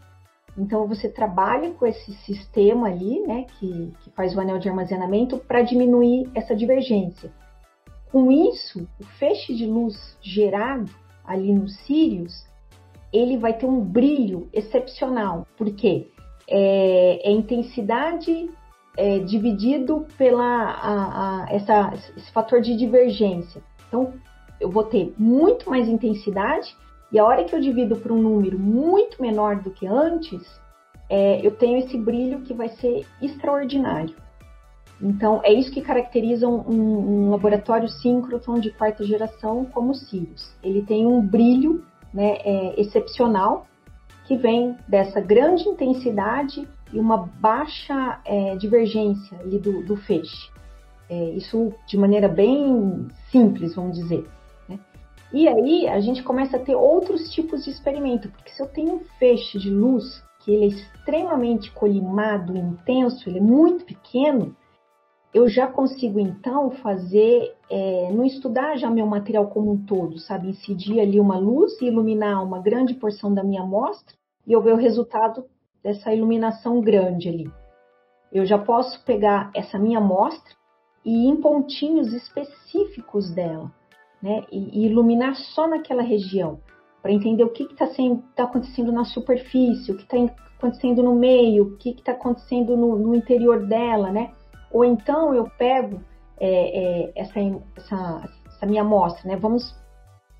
Então, 0.57 0.87
você 0.87 1.07
trabalha 1.07 1.71
com 1.71 1.85
esse 1.85 2.13
sistema 2.25 2.87
ali, 2.87 3.21
né, 3.21 3.45
que, 3.57 3.93
que 4.01 4.09
faz 4.11 4.35
o 4.35 4.41
anel 4.41 4.59
de 4.59 4.67
armazenamento, 4.67 5.37
para 5.37 5.61
diminuir 5.61 6.29
essa 6.35 6.55
divergência. 6.55 7.31
Com 8.11 8.31
isso, 8.31 8.87
o 8.99 9.03
feixe 9.17 9.53
de 9.53 9.65
luz 9.65 10.17
gerado 10.21 10.91
ali 11.23 11.53
no 11.53 11.67
Sirius, 11.69 12.45
ele 13.13 13.37
vai 13.37 13.53
ter 13.53 13.65
um 13.65 13.79
brilho 13.79 14.49
excepcional, 14.51 15.47
porque 15.57 16.07
é, 16.47 17.29
é 17.29 17.31
intensidade 17.31 18.49
é, 18.97 19.19
dividido 19.19 20.07
pela 20.17 20.43
a, 20.43 21.43
a, 21.45 21.53
essa, 21.53 21.93
esse 22.17 22.31
fator 22.31 22.61
de 22.61 22.75
divergência. 22.75 23.61
Então, 23.87 24.13
eu 24.59 24.69
vou 24.69 24.83
ter 24.83 25.13
muito 25.17 25.69
mais 25.69 25.87
intensidade 25.87 26.75
e 27.11 27.17
a 27.17 27.25
hora 27.25 27.43
que 27.43 27.55
eu 27.55 27.59
divido 27.59 27.95
por 27.95 28.11
um 28.11 28.21
número 28.21 28.59
muito 28.59 29.21
menor 29.21 29.57
do 29.57 29.71
que 29.71 29.87
antes, 29.87 30.41
é, 31.09 31.45
eu 31.45 31.51
tenho 31.51 31.79
esse 31.79 31.97
brilho 31.97 32.41
que 32.41 32.53
vai 32.53 32.69
ser 32.69 33.05
extraordinário. 33.21 34.15
Então, 35.01 35.41
é 35.43 35.51
isso 35.51 35.71
que 35.71 35.81
caracteriza 35.81 36.47
um, 36.47 37.27
um 37.27 37.31
laboratório 37.31 37.87
síncrotron 37.87 38.59
de 38.59 38.69
quarta 38.71 39.03
geração 39.03 39.65
como 39.65 39.91
o 39.91 39.95
Sirius. 39.95 40.53
Ele 40.61 40.81
tem 40.81 41.05
um 41.05 41.21
brilho 41.25 41.83
né, 42.13 42.37
é, 42.43 42.79
excepcional 42.79 43.65
que 44.25 44.35
vem 44.35 44.75
dessa 44.87 45.21
grande 45.21 45.67
intensidade 45.67 46.67
e 46.91 46.99
uma 46.99 47.17
baixa 47.17 48.19
é, 48.25 48.55
divergência 48.57 49.37
do, 49.37 49.83
do 49.83 49.95
feixe. 49.95 50.49
É, 51.09 51.31
isso 51.31 51.73
de 51.87 51.97
maneira 51.97 52.27
bem 52.27 53.07
simples, 53.31 53.73
vamos 53.73 53.97
dizer. 53.97 54.27
E 55.31 55.47
aí 55.47 55.87
a 55.87 55.99
gente 55.99 56.23
começa 56.23 56.57
a 56.57 56.59
ter 56.59 56.75
outros 56.75 57.29
tipos 57.31 57.63
de 57.63 57.69
experimento, 57.69 58.29
porque 58.29 58.51
se 58.51 58.61
eu 58.61 58.67
tenho 58.67 58.95
um 58.95 58.99
feixe 59.19 59.59
de 59.59 59.69
luz 59.69 60.23
que 60.39 60.51
ele 60.51 60.65
é 60.65 60.67
extremamente 60.67 61.71
colimado, 61.71 62.57
intenso, 62.57 63.29
ele 63.29 63.37
é 63.37 63.41
muito 63.41 63.85
pequeno, 63.85 64.55
eu 65.31 65.47
já 65.47 65.67
consigo 65.67 66.19
então 66.19 66.71
fazer, 66.71 67.55
é, 67.69 68.11
não 68.11 68.25
estudar 68.25 68.77
já 68.77 68.89
meu 68.89 69.05
material 69.05 69.47
como 69.47 69.71
um 69.71 69.85
todo, 69.85 70.17
sabe? 70.17 70.49
Incidir 70.49 70.99
ali 70.99 71.19
uma 71.19 71.37
luz 71.37 71.79
e 71.79 71.85
iluminar 71.85 72.43
uma 72.43 72.59
grande 72.59 72.95
porção 72.95 73.31
da 73.31 73.43
minha 73.43 73.61
amostra 73.61 74.15
e 74.47 74.51
eu 74.51 74.61
ver 74.61 74.73
o 74.73 74.77
resultado 74.77 75.45
dessa 75.83 76.11
iluminação 76.11 76.81
grande 76.81 77.29
ali. 77.29 77.51
Eu 78.31 78.45
já 78.45 78.57
posso 78.57 79.03
pegar 79.05 79.51
essa 79.55 79.77
minha 79.77 79.99
amostra 79.99 80.55
e 81.05 81.25
ir 81.25 81.29
em 81.29 81.35
pontinhos 81.35 82.11
específicos 82.11 83.29
dela, 83.33 83.71
né? 84.21 84.43
E, 84.51 84.85
iluminar 84.85 85.35
só 85.35 85.67
naquela 85.67 86.01
região, 86.01 86.59
para 87.01 87.11
entender 87.11 87.43
o 87.43 87.49
que 87.49 87.63
está 87.63 87.87
tá 88.35 88.43
acontecendo 88.43 88.91
na 88.91 89.05
superfície, 89.05 89.91
o 89.91 89.95
que 89.95 90.03
está 90.03 90.17
acontecendo 90.57 91.01
no 91.01 91.15
meio, 91.15 91.63
o 91.63 91.77
que 91.77 91.91
está 91.91 92.11
acontecendo 92.11 92.75
no, 92.75 92.97
no 92.97 93.15
interior 93.15 93.65
dela, 93.65 94.11
né? 94.11 94.31
Ou 94.71 94.83
então 94.83 95.33
eu 95.33 95.49
pego 95.57 96.01
é, 96.39 97.07
é, 97.07 97.11
essa, 97.15 97.39
essa, 97.75 98.29
essa, 98.47 98.65
minha 98.65 98.81
amostra, 98.81 99.29
né? 99.29 99.37
Vamos 99.37 99.75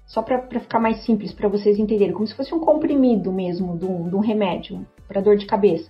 só 0.05 0.21
para 0.21 0.41
ficar 0.59 0.79
mais 0.79 1.03
simples 1.05 1.33
para 1.33 1.47
vocês 1.47 1.77
entenderem, 1.77 2.13
como 2.13 2.27
se 2.27 2.35
fosse 2.35 2.53
um 2.53 2.59
comprimido 2.59 3.31
mesmo 3.31 3.77
de 3.77 3.85
um, 3.85 4.09
de 4.09 4.15
um 4.15 4.19
remédio 4.19 4.85
para 5.07 5.21
dor 5.21 5.37
de 5.37 5.45
cabeça. 5.45 5.89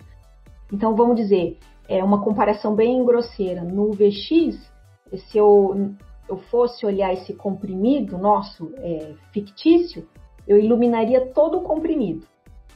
Então 0.71 0.95
vamos 0.95 1.15
dizer, 1.15 1.58
é 1.88 2.04
uma 2.04 2.21
comparação 2.21 2.75
bem 2.75 3.04
grosseira. 3.04 3.63
No 3.63 3.91
VX, 3.91 4.71
se 5.15 5.38
eu, 5.38 5.95
eu 6.29 6.37
fosse 6.37 6.85
olhar 6.85 7.11
esse 7.11 7.33
comprimido 7.33 8.17
nosso 8.17 8.71
é, 8.77 9.15
fictício, 9.33 10.07
eu 10.47 10.57
iluminaria 10.57 11.25
todo 11.27 11.57
o 11.57 11.61
comprimido. 11.61 12.25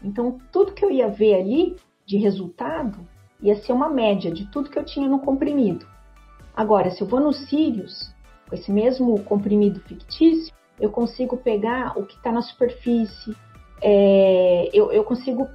Então 0.03 0.37
tudo 0.51 0.73
que 0.73 0.83
eu 0.83 0.91
ia 0.91 1.07
ver 1.07 1.35
ali 1.35 1.75
de 2.05 2.17
resultado 2.17 2.99
ia 3.41 3.55
ser 3.55 3.71
uma 3.73 3.89
média 3.89 4.31
de 4.31 4.49
tudo 4.49 4.69
que 4.69 4.79
eu 4.79 4.83
tinha 4.83 5.07
no 5.07 5.19
comprimido. 5.19 5.85
Agora, 6.55 6.91
se 6.91 7.01
eu 7.01 7.07
vou 7.07 7.19
no 7.19 7.33
Sirius, 7.33 8.13
com 8.47 8.55
esse 8.55 8.71
mesmo 8.71 9.21
comprimido 9.23 9.79
fictício, 9.81 10.53
eu 10.79 10.89
consigo 10.89 11.37
pegar 11.37 11.97
o 11.97 12.05
que 12.05 12.15
está 12.15 12.31
na 12.31 12.41
superfície, 12.41 13.35
é, 13.81 14.69
eu, 14.73 14.91
eu, 14.91 15.03
consigo 15.03 15.47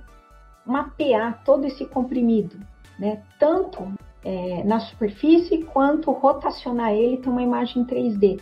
mapear 0.66 1.42
todo 1.44 1.64
esse 1.64 1.84
comprimido, 1.86 2.58
né? 2.98 3.22
Tanto 3.38 3.90
é, 4.24 4.64
na 4.64 4.80
superfície 4.80 5.64
quanto 5.64 6.10
rotacionar 6.10 6.92
ele 6.92 7.18
tem 7.18 7.30
uma 7.30 7.42
imagem 7.42 7.84
3D. 7.84 8.40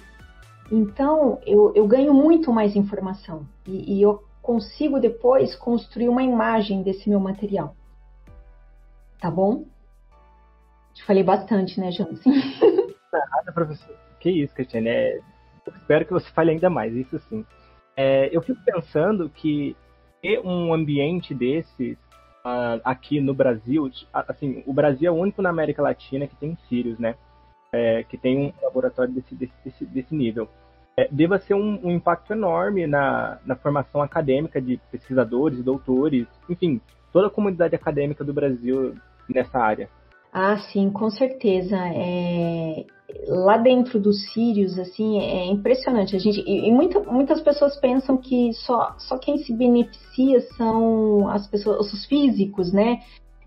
Então 0.70 1.38
eu, 1.46 1.72
eu 1.74 1.86
ganho 1.86 2.12
muito 2.12 2.52
mais 2.52 2.74
informação 2.74 3.46
e, 3.66 3.98
e 3.98 4.02
eu 4.02 4.22
consigo 4.42 5.00
depois 5.00 5.54
construir 5.56 6.08
uma 6.08 6.22
imagem 6.22 6.82
desse 6.82 7.08
meu 7.08 7.20
material. 7.20 7.74
Tá 9.20 9.30
bom? 9.30 9.64
Te 10.94 11.04
falei 11.04 11.22
bastante, 11.22 11.80
né, 11.80 11.90
Jansen? 11.90 12.32
Nada, 13.12 13.52
professor. 13.52 13.94
Que 14.20 14.30
isso, 14.30 14.54
Cristiane. 14.54 14.88
É... 14.88 15.20
espero 15.76 16.06
que 16.06 16.12
você 16.12 16.30
fale 16.30 16.52
ainda 16.52 16.70
mais, 16.70 16.94
isso 16.94 17.18
sim. 17.28 17.44
É, 17.96 18.28
eu 18.34 18.42
fico 18.42 18.60
pensando 18.64 19.28
que 19.30 19.76
ter 20.22 20.40
um 20.40 20.72
ambiente 20.72 21.34
desses 21.34 21.98
uh, 22.46 22.80
aqui 22.84 23.20
no 23.20 23.34
Brasil, 23.34 23.90
assim, 24.12 24.62
o 24.66 24.72
Brasil 24.72 25.08
é 25.08 25.10
o 25.10 25.20
único 25.20 25.42
na 25.42 25.50
América 25.50 25.82
Latina 25.82 26.28
que 26.28 26.36
tem 26.36 26.56
Sirius, 26.68 26.98
né? 26.98 27.16
É, 27.72 28.04
que 28.04 28.16
tem 28.16 28.38
um 28.38 28.64
laboratório 28.64 29.12
desse, 29.12 29.34
desse, 29.34 29.84
desse 29.84 30.14
nível. 30.14 30.48
É, 30.96 31.08
deva 31.10 31.38
ser 31.40 31.54
um, 31.54 31.80
um, 31.84 31.90
impacto 31.90 32.32
enorme 32.32 32.86
na, 32.86 33.38
na 33.44 33.56
formação 33.56 34.00
acadêmica 34.00 34.62
de 34.62 34.80
pesquisadores, 34.90 35.62
doutores, 35.62 36.26
enfim, 36.48 36.80
toda 37.12 37.26
a 37.26 37.30
comunidade 37.30 37.74
acadêmica 37.74 38.24
do 38.24 38.32
Brasil 38.32 38.94
nessa 39.28 39.58
área. 39.58 39.90
Ah, 40.32 40.56
sim, 40.72 40.90
com 40.90 41.10
certeza. 41.10 41.76
É... 41.76 42.86
Lá 43.28 43.56
dentro 43.56 44.00
dos 44.00 44.32
Sirius, 44.32 44.78
assim, 44.78 45.20
é 45.20 45.46
impressionante. 45.46 46.16
A 46.16 46.18
gente 46.18 46.42
e 46.46 46.70
muita, 46.72 47.00
muitas 47.00 47.40
pessoas 47.40 47.76
pensam 47.76 48.16
que 48.16 48.52
só, 48.52 48.96
só 48.98 49.16
quem 49.16 49.38
se 49.38 49.52
beneficia 49.54 50.40
são 50.56 51.28
as 51.28 51.46
pessoas, 51.46 51.92
os 51.92 52.04
físicos, 52.06 52.72
né? 52.72 53.00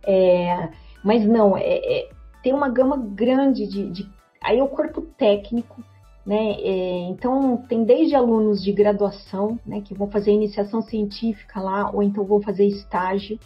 É... 0.06 0.69
Mas 1.04 1.26
não, 1.26 1.58
é, 1.58 1.63
é, 1.63 2.10
tem 2.41 2.54
uma 2.54 2.69
gama 2.69 2.98
grande 2.98 3.67
de, 3.67 3.89
de... 3.89 4.10
aí 4.41 4.60
é 4.60 4.63
o 4.63 4.67
corpo 4.67 5.02
técnico, 5.02 5.84
né? 6.26 6.52
É, 6.60 7.10
então 7.10 7.58
tem 7.67 7.84
desde 7.84 8.15
alunos 8.15 8.63
de 8.63 8.72
graduação, 8.72 9.60
né, 9.65 9.82
que 9.82 9.93
vão 9.93 10.10
fazer 10.10 10.32
iniciação 10.32 10.82
científica 10.82 11.60
lá, 11.60 11.89
ou 11.91 12.04
então 12.04 12.24
vão 12.24 12.41
fazer 12.41 12.65
estágio 12.65 13.39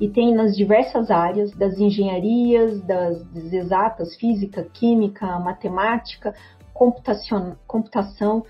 e 0.00 0.08
tem 0.08 0.34
nas 0.34 0.56
diversas 0.56 1.10
áreas 1.10 1.52
das 1.52 1.78
engenharias, 1.78 2.80
das, 2.82 3.22
das 3.26 3.52
exatas, 3.52 4.16
física, 4.16 4.66
química, 4.72 5.38
matemática, 5.38 6.34
computação, 6.72 7.56
computação 7.66 8.44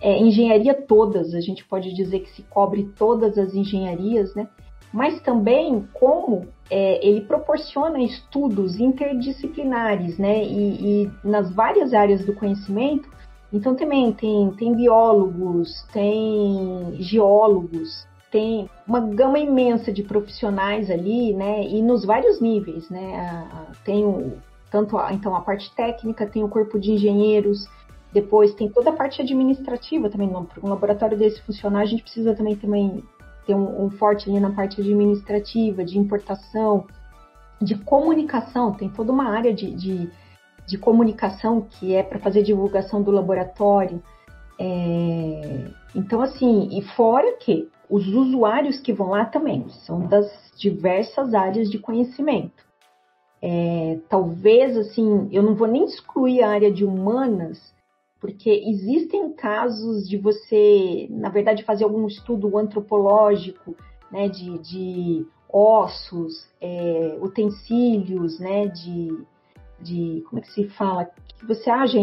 é, 0.00 0.18
engenharia 0.18 0.74
todas, 0.74 1.34
a 1.34 1.40
gente 1.40 1.64
pode 1.64 1.92
dizer 1.92 2.20
que 2.20 2.30
se 2.30 2.42
cobre 2.42 2.84
todas 2.96 3.36
as 3.36 3.54
engenharias, 3.54 4.34
né? 4.34 4.48
Mas 4.92 5.20
também 5.20 5.86
como 5.92 6.46
é, 6.70 7.06
ele 7.06 7.22
proporciona 7.22 8.00
estudos 8.00 8.78
interdisciplinares, 8.80 10.16
né? 10.18 10.42
E, 10.44 11.04
e, 11.04 11.10
nas 11.22 11.52
várias 11.52 11.92
áreas 11.92 12.24
do 12.24 12.34
conhecimento, 12.34 13.08
então 13.52 13.74
também 13.74 14.12
tem, 14.12 14.50
tem 14.52 14.74
biólogos, 14.74 15.68
tem 15.92 16.96
geólogos, 17.00 18.06
tem 18.30 18.68
uma 18.86 19.00
gama 19.00 19.38
imensa 19.38 19.92
de 19.92 20.02
profissionais 20.02 20.90
ali, 20.90 21.32
né? 21.34 21.62
E 21.66 21.80
nos 21.82 22.04
vários 22.04 22.40
níveis, 22.40 22.88
né? 22.90 23.48
Tem 23.84 24.04
o, 24.04 24.38
tanto 24.70 24.98
a, 24.98 25.12
então 25.12 25.34
a 25.34 25.40
parte 25.40 25.74
técnica, 25.74 26.26
tem 26.26 26.44
o 26.44 26.48
corpo 26.48 26.78
de 26.78 26.92
engenheiros, 26.92 27.66
depois 28.12 28.54
tem 28.54 28.68
toda 28.68 28.90
a 28.90 28.92
parte 28.92 29.22
administrativa 29.22 30.08
também. 30.10 30.30
Um 30.62 30.68
laboratório 30.68 31.16
desse 31.16 31.40
funcionar, 31.42 31.80
a 31.80 31.86
gente 31.86 32.02
precisa 32.02 32.34
também, 32.34 32.56
também 32.56 33.02
ter 33.46 33.54
um, 33.54 33.86
um 33.86 33.90
forte 33.90 34.28
ali 34.28 34.38
na 34.40 34.50
parte 34.50 34.80
administrativa, 34.80 35.84
de 35.84 35.98
importação, 35.98 36.86
de 37.60 37.76
comunicação. 37.76 38.72
Tem 38.72 38.88
toda 38.90 39.10
uma 39.10 39.30
área 39.30 39.54
de, 39.54 39.70
de, 39.74 40.10
de 40.66 40.78
comunicação 40.78 41.62
que 41.62 41.94
é 41.94 42.02
para 42.02 42.18
fazer 42.18 42.42
divulgação 42.42 43.02
do 43.02 43.10
laboratório. 43.10 44.02
É, 44.58 45.70
então, 45.94 46.20
assim, 46.20 46.68
e 46.72 46.82
fora 46.82 47.36
que 47.38 47.70
os 47.90 48.06
usuários 48.08 48.78
que 48.78 48.92
vão 48.92 49.10
lá 49.10 49.24
também 49.24 49.68
são 49.86 50.06
das 50.06 50.30
diversas 50.58 51.34
áreas 51.34 51.70
de 51.70 51.78
conhecimento. 51.78 52.66
É, 53.40 53.98
talvez, 54.08 54.76
assim, 54.76 55.28
eu 55.30 55.42
não 55.42 55.54
vou 55.54 55.68
nem 55.68 55.84
excluir 55.84 56.42
a 56.42 56.50
área 56.50 56.72
de 56.72 56.84
humanas, 56.84 57.74
porque 58.20 58.50
existem 58.50 59.32
casos 59.32 60.08
de 60.08 60.18
você, 60.18 61.06
na 61.10 61.28
verdade, 61.28 61.62
fazer 61.62 61.84
algum 61.84 62.06
estudo 62.06 62.58
antropológico, 62.58 63.76
né, 64.10 64.28
de, 64.28 64.58
de 64.58 65.26
ossos, 65.48 66.46
é, 66.60 67.16
utensílios, 67.20 68.40
né, 68.40 68.66
de, 68.66 69.24
de, 69.80 70.24
como 70.28 70.40
é 70.40 70.42
que 70.42 70.52
se 70.52 70.68
fala, 70.70 71.04
que 71.04 71.46
você 71.46 71.70
acha, 71.70 71.98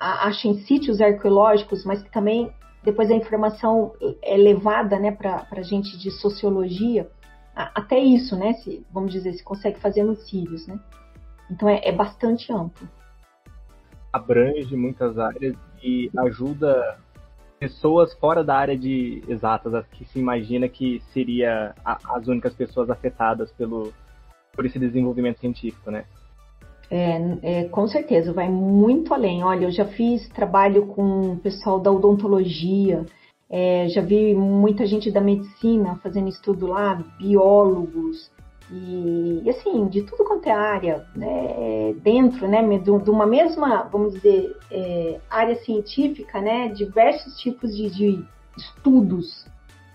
acha 0.00 0.48
em 0.48 0.54
sítios 0.64 1.00
arqueológicos, 1.00 1.84
mas 1.84 2.02
que 2.02 2.10
também 2.10 2.52
depois 2.82 3.10
a 3.10 3.14
informação 3.14 3.92
é 4.22 4.36
levada 4.36 4.98
né, 4.98 5.10
para 5.10 5.46
a 5.50 5.62
gente 5.62 5.98
de 5.98 6.10
sociologia, 6.10 7.10
até 7.54 7.98
isso, 7.98 8.36
né? 8.36 8.54
Se, 8.54 8.84
vamos 8.90 9.12
dizer, 9.12 9.32
se 9.34 9.44
consegue 9.44 9.78
fazer 9.80 10.02
nos 10.02 10.28
Sírios, 10.28 10.66
né? 10.66 10.80
Então 11.50 11.68
é, 11.68 11.80
é 11.84 11.92
bastante 11.92 12.52
amplo. 12.52 12.88
Abrange 14.12 14.74
muitas 14.76 15.18
áreas 15.18 15.54
e 15.82 16.10
ajuda 16.18 16.98
pessoas 17.58 18.14
fora 18.14 18.42
da 18.42 18.56
área 18.56 18.76
de 18.76 19.22
exatas, 19.28 19.74
as 19.74 19.86
que 19.88 20.04
se 20.06 20.18
imagina 20.18 20.68
que 20.68 21.00
seria 21.12 21.74
a, 21.84 22.16
as 22.16 22.26
únicas 22.26 22.54
pessoas 22.54 22.88
afetadas 22.88 23.52
pelo 23.52 23.92
por 24.52 24.66
esse 24.66 24.78
desenvolvimento 24.78 25.38
científico, 25.38 25.90
né? 25.90 26.04
É, 26.90 27.20
é, 27.42 27.64
com 27.68 27.86
certeza, 27.86 28.32
vai 28.32 28.48
muito 28.48 29.14
além. 29.14 29.44
Olha, 29.44 29.66
eu 29.66 29.70
já 29.70 29.84
fiz 29.84 30.28
trabalho 30.30 30.86
com 30.86 31.32
o 31.32 31.36
pessoal 31.36 31.78
da 31.78 31.92
odontologia, 31.92 33.06
é, 33.48 33.88
já 33.88 34.00
vi 34.00 34.34
muita 34.34 34.84
gente 34.86 35.10
da 35.10 35.20
medicina 35.20 36.00
fazendo 36.02 36.28
estudo 36.28 36.66
lá, 36.66 37.02
biólogos, 37.18 38.30
e, 38.72 39.42
e 39.44 39.50
assim, 39.50 39.88
de 39.88 40.02
tudo 40.02 40.24
quanto 40.24 40.48
é 40.48 40.52
área, 40.52 41.04
né, 41.14 41.92
dentro 42.02 42.46
né, 42.46 42.62
de, 42.78 42.98
de 42.98 43.10
uma 43.10 43.26
mesma, 43.26 43.82
vamos 43.82 44.14
dizer, 44.14 44.56
é, 44.70 45.20
área 45.28 45.56
científica, 45.56 46.40
né, 46.40 46.68
diversos 46.68 47.36
tipos 47.40 47.76
de, 47.76 47.90
de 47.90 48.24
estudos, 48.56 49.44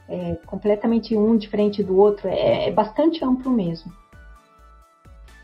é, 0.09 0.35
completamente 0.45 1.15
um 1.15 1.37
diferente 1.37 1.81
do 1.81 1.97
outro, 1.97 2.27
é, 2.27 2.67
é 2.67 2.71
bastante 2.71 3.23
amplo 3.23 3.49
mesmo. 3.49 3.91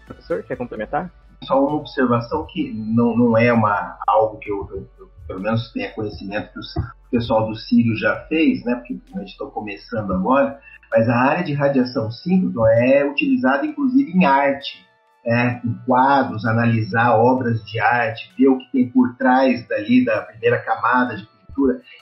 Professor, 0.06 0.44
quer 0.44 0.58
complementar? 0.58 1.10
Só 1.52 1.66
uma 1.66 1.78
observação 1.78 2.48
que 2.50 2.72
não, 2.74 3.16
não 3.16 3.38
é 3.38 3.52
uma, 3.52 3.98
algo 4.08 4.38
que 4.38 4.50
eu, 4.50 4.68
eu, 4.72 4.88
eu 4.98 5.12
pelo 5.28 5.42
menos 5.42 5.72
tenha 5.74 5.92
conhecimento 5.92 6.54
que 6.54 6.60
os, 6.60 6.76
o 6.78 7.10
pessoal 7.12 7.48
do 7.48 7.56
Sírio 7.56 7.96
já 7.98 8.16
fez, 8.28 8.64
né, 8.64 8.76
porque 8.76 8.98
a 9.14 9.20
gente 9.20 9.32
está 9.32 9.46
começando 9.46 10.14
agora, 10.14 10.60
mas 10.90 11.10
a 11.10 11.16
área 11.16 11.44
de 11.44 11.54
radiação 11.54 12.10
síncrona 12.10 12.72
é 12.74 13.06
utilizada 13.06 13.66
inclusive 13.66 14.12
em 14.12 14.26
arte, 14.26 14.86
né, 15.26 15.62
em 15.64 15.74
quadros, 15.86 16.46
analisar 16.46 17.18
obras 17.18 17.64
de 17.66 17.80
arte, 17.80 18.32
ver 18.38 18.48
o 18.48 18.58
que 18.58 18.72
tem 18.72 18.90
por 18.90 19.16
trás 19.18 19.68
dali 19.68 20.06
da 20.06 20.22
primeira 20.22 20.60
camada 20.60 21.18
de 21.18 21.26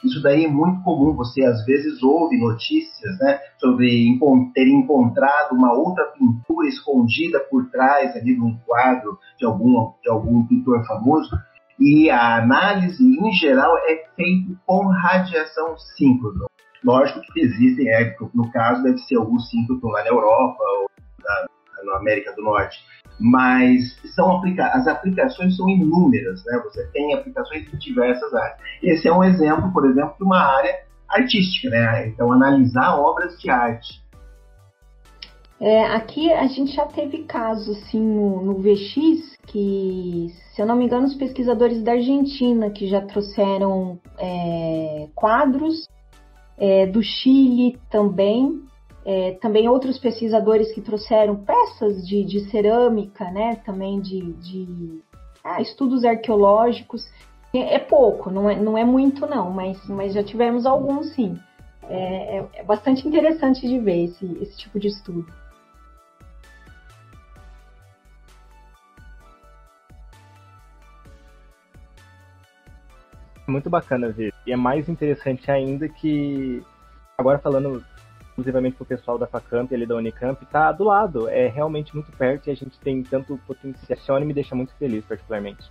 Isso 0.04 0.22
daí 0.22 0.46
é 0.46 0.48
muito 0.48 0.84
comum. 0.84 1.16
Você 1.16 1.44
às 1.44 1.66
vezes 1.66 2.02
ouve 2.04 2.38
notícias 2.38 3.18
né, 3.20 3.40
sobre 3.58 4.18
ter 4.54 4.68
encontrado 4.68 5.54
uma 5.54 5.74
outra 5.74 6.06
pintura 6.06 6.68
escondida 6.68 7.40
por 7.50 7.70
trás 7.70 8.16
ali 8.16 8.36
de 8.36 8.42
um 8.42 8.58
quadro 8.66 9.18
de 9.38 9.46
algum, 9.46 9.94
de 10.02 10.10
algum 10.10 10.46
pintor 10.46 10.86
famoso. 10.86 11.36
E 11.80 12.10
a 12.10 12.38
análise, 12.38 13.02
em 13.04 13.32
geral, 13.34 13.78
é 13.88 14.04
feita 14.16 14.54
com 14.66 14.88
radiação 14.88 15.78
síncrona. 15.98 16.46
Lógico 16.84 17.22
que 17.34 17.42
existem, 17.42 17.90
é, 17.90 18.16
no 18.34 18.52
caso, 18.52 18.84
deve 18.84 18.98
ser 19.00 19.18
algum 19.18 19.40
síncrono 19.40 19.88
lá 19.88 20.02
na 20.04 20.10
Europa 20.10 20.64
ou 20.78 20.90
na, 21.22 21.46
na 21.86 21.98
América 21.98 22.34
do 22.36 22.42
Norte 22.42 22.78
mas 23.20 24.00
são 24.16 24.38
aplica 24.38 24.68
as 24.68 24.88
aplicações 24.88 25.58
são 25.58 25.70
inúmeras, 25.70 26.44
né? 26.46 26.62
Você 26.64 26.86
tem 26.88 27.14
aplicações 27.14 27.72
em 27.74 27.78
diversas 27.78 28.34
áreas. 28.34 28.60
Esse 28.82 29.08
é 29.08 29.14
um 29.14 29.24
exemplo, 29.24 29.72
por 29.74 29.86
exemplo, 29.86 30.16
de 30.18 30.24
uma 30.24 30.40
área 30.40 30.74
artística, 31.08 31.70
né? 31.70 32.08
Então, 32.08 32.32
analisar 32.32 32.98
obras 32.98 33.40
de 33.40 33.50
arte. 33.50 34.02
É, 35.60 35.88
aqui 35.88 36.32
a 36.32 36.48
gente 36.48 36.74
já 36.74 36.86
teve 36.86 37.26
casos 37.26 37.78
assim 37.78 38.00
no, 38.00 38.42
no, 38.42 38.60
VX 38.60 39.36
que, 39.46 40.28
se 40.54 40.62
eu 40.62 40.66
não 40.66 40.78
me 40.78 40.86
engano, 40.86 41.06
os 41.06 41.16
pesquisadores 41.16 41.84
da 41.84 41.94
Argentina 41.94 42.70
que 42.70 42.88
já 42.88 43.02
trouxeram 43.02 44.00
é, 44.18 45.10
quadros, 45.14 45.86
é, 46.58 46.86
do 46.86 47.04
Chile 47.04 47.78
também, 47.90 48.62
é, 49.06 49.32
também 49.42 49.68
outros 49.68 49.98
pesquisadores 49.98 50.72
que 50.72 50.82
trouxeram 50.82 51.36
peças 51.36 52.08
de, 52.08 52.24
de 52.24 52.50
cerâmica, 52.52 53.30
né, 53.32 53.56
também 53.66 54.00
de, 54.00 54.34
de 54.34 55.02
ah, 55.44 55.62
estudos 55.62 56.04
arqueológicos. 56.04 57.08
É, 57.54 57.76
é, 57.76 57.80
pouco, 57.80 58.30
não 58.30 58.50
é, 58.50 58.56
não 58.56 58.78
é 58.78 58.84
muito 58.84 59.26
não, 59.26 59.50
mas, 59.50 59.84
mas 59.88 60.14
já 60.14 60.24
tivemos 60.24 60.66
alguns 60.66 61.14
sim. 61.14 61.40
É, 61.84 62.38
é, 62.38 62.50
é 62.56 62.64
bastante 62.64 63.08
interessante 63.08 63.68
de 63.68 63.80
ver 63.80 64.06
esse, 64.06 64.26
esse 64.42 64.58
tipo 64.58 64.80
de 64.80 64.90
estudo. 64.90 65.26
Muito 73.48 73.68
bacana 73.68 74.10
ver. 74.10 74.32
E 74.46 74.52
é 74.52 74.56
mais 74.56 74.88
interessante 74.88 75.50
ainda 75.50 75.90
que, 75.90 76.62
agora 77.18 77.40
falando 77.40 77.84
exclusivamente 78.40 78.76
pro 78.76 78.86
pessoal 78.86 79.18
da 79.18 79.28
Facamp 79.28 79.72
ali 79.74 79.86
da 79.86 79.96
Unicamp, 79.96 80.44
tá 80.46 80.72
do 80.72 80.86
lado. 80.86 81.28
É 81.28 81.48
realmente 81.48 81.94
muito 81.94 82.12
perto 82.14 82.48
e 82.48 82.52
a 82.52 82.56
gente 82.56 82.80
tem 82.80 83.04
tanto 83.04 83.38
potencial 83.46 84.20
e 84.20 84.26
me 84.26 84.34
deixa 84.34 84.56
muito 84.56 84.74
feliz, 84.76 85.04
particularmente. 85.06 85.70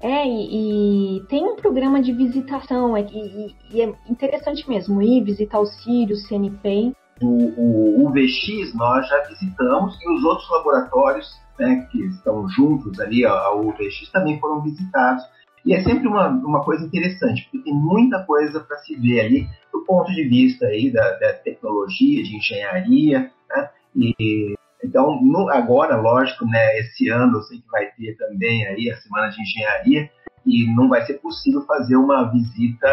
É, 0.00 0.26
e, 0.26 1.18
e, 1.18 1.26
tem 1.26 1.44
um 1.44 1.56
programa 1.56 2.02
de 2.02 2.12
visitação, 2.12 2.96
é, 2.96 3.00
e, 3.00 3.54
e, 3.70 3.80
é 3.80 3.94
interessante 4.08 4.68
mesmo 4.68 5.00
ir 5.00 5.24
visitar 5.24 5.58
o 5.58 5.66
Sírio, 5.66 6.14
o 6.14 6.18
CNPEM. 6.18 6.94
O, 7.22 7.26
o 7.26 8.06
UVX 8.06 8.74
nós 8.74 9.08
já 9.08 9.22
visitamos 9.22 9.96
e 10.02 10.10
os 10.10 10.22
outros 10.22 10.50
laboratórios 10.50 11.26
né, 11.58 11.88
que 11.90 12.04
estão 12.08 12.46
juntos 12.50 13.00
ali 13.00 13.24
ao 13.24 13.66
UVX 13.66 14.10
também 14.12 14.38
foram 14.38 14.60
visitados. 14.60 15.24
E 15.66 15.74
é 15.74 15.82
sempre 15.82 16.06
uma, 16.06 16.28
uma 16.28 16.64
coisa 16.64 16.86
interessante, 16.86 17.42
porque 17.42 17.64
tem 17.64 17.74
muita 17.74 18.24
coisa 18.24 18.60
para 18.60 18.78
se 18.78 18.94
ver 18.94 19.20
ali 19.20 19.48
do 19.72 19.84
ponto 19.84 20.12
de 20.12 20.22
vista 20.22 20.66
aí 20.66 20.92
da, 20.92 21.18
da 21.18 21.32
tecnologia, 21.32 22.22
de 22.22 22.36
engenharia, 22.36 23.30
né? 23.50 23.70
E 23.96 24.54
então, 24.84 25.20
no, 25.20 25.50
agora, 25.50 25.96
lógico, 25.96 26.46
né, 26.46 26.78
esse 26.78 27.08
ano 27.08 27.38
eu 27.38 27.42
sei 27.42 27.58
que 27.58 27.70
vai 27.70 27.86
ter 27.92 28.16
também 28.16 28.66
aí 28.68 28.90
a 28.90 28.96
semana 28.98 29.28
de 29.30 29.42
engenharia 29.42 30.08
e 30.46 30.72
não 30.74 30.88
vai 30.88 31.04
ser 31.04 31.14
possível 31.14 31.62
fazer 31.62 31.96
uma 31.96 32.30
visita 32.30 32.88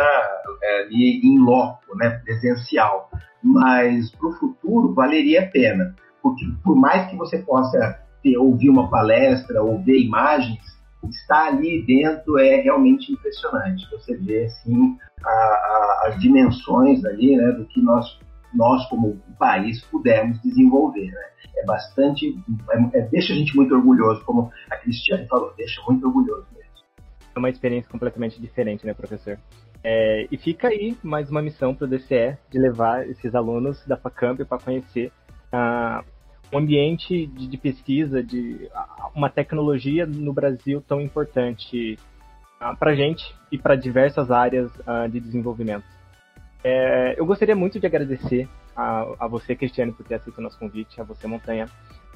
é, 0.64 0.82
ali 0.82 1.22
em 1.24 1.38
loco, 1.40 1.96
né, 1.96 2.10
presencial. 2.24 3.12
Mas 3.44 4.10
para 4.16 4.30
o 4.30 4.34
futuro 4.34 4.94
valeria 4.94 5.44
a 5.44 5.48
pena, 5.48 5.96
porque 6.22 6.46
por 6.64 6.76
mais 6.76 7.08
que 7.10 7.16
você 7.16 7.38
possa 7.38 8.00
ter, 8.24 8.38
ouvir 8.38 8.70
uma 8.70 8.90
palestra 8.90 9.62
ou 9.62 9.84
ver 9.84 10.00
imagens, 10.00 10.62
estar 11.10 11.48
ali 11.48 11.86
dentro 11.86 12.38
é 12.38 12.62
realmente 12.62 13.12
impressionante. 13.12 13.90
Você 13.92 14.18
vê 14.18 14.46
assim 14.46 14.98
a, 15.24 15.30
a, 15.30 16.04
as 16.08 16.20
dimensões 16.20 17.04
ali, 17.06 17.36
né, 17.36 17.52
do 17.52 17.66
que 17.66 17.82
nós 17.82 18.20
nós 18.54 18.88
como 18.88 19.20
país 19.40 19.84
pudemos 19.86 20.40
desenvolver. 20.42 21.08
Né? 21.08 21.24
É 21.58 21.66
bastante, 21.66 22.36
é, 22.72 23.00
é, 23.00 23.02
deixa 23.08 23.34
a 23.34 23.36
gente 23.36 23.56
muito 23.56 23.74
orgulhoso, 23.74 24.24
como 24.26 24.52
a 24.70 24.78
Cristiane 24.78 25.28
falou, 25.28 25.54
deixa 25.58 25.82
muito 25.88 26.06
orgulhoso 26.06 26.46
mesmo. 26.54 26.72
É 27.36 27.40
uma 27.40 27.50
experiência 27.50 27.90
completamente 27.90 28.40
diferente, 28.40 28.86
né, 28.86 28.94
professor? 28.94 29.40
É, 29.84 30.28
e 30.32 30.38
fica 30.38 30.70
aí 30.70 30.96
mais 31.04 31.30
uma 31.30 31.42
missão 31.42 31.76
para 31.76 31.86
o 31.86 31.88
DCE 31.90 32.38
de 32.50 32.60
levar 32.60 33.08
esses 33.10 33.36
alunos 33.36 33.86
da 33.86 33.98
FACAMP 33.98 34.46
para 34.46 34.60
conhecer 34.60 35.12
uh, 35.52 36.06
um 36.54 36.58
ambiente 36.58 37.26
de, 37.28 37.48
de 37.48 37.58
pesquisa, 37.58 38.24
de 38.24 38.70
uh, 38.74 39.10
uma 39.16 39.30
tecnologia 39.30 40.06
no 40.06 40.32
Brasil 40.32 40.84
tão 40.88 41.02
importante 41.02 41.94
uh, 41.94 42.00
ah, 42.60 42.76
para 42.76 42.92
a 42.92 42.96
gente 42.96 43.36
e 43.52 43.58
para 43.58 43.76
diversas 43.76 44.32
áreas 44.32 44.72
de 45.12 45.20
desenvolvimento. 45.20 45.86
É, 46.64 47.16
eu 47.18 47.26
gostaria 47.26 47.56
muito 47.56 47.78
de 47.78 47.86
agradecer 47.86 48.48
a, 48.76 49.06
a 49.20 49.28
você, 49.28 49.54
Cristiane, 49.56 49.92
por 49.92 50.06
ter 50.06 50.16
aceito 50.16 50.38
o 50.38 50.42
nosso 50.42 50.58
convite, 50.58 51.00
a 51.02 51.04
você, 51.04 51.28
Montanha. 51.28 51.68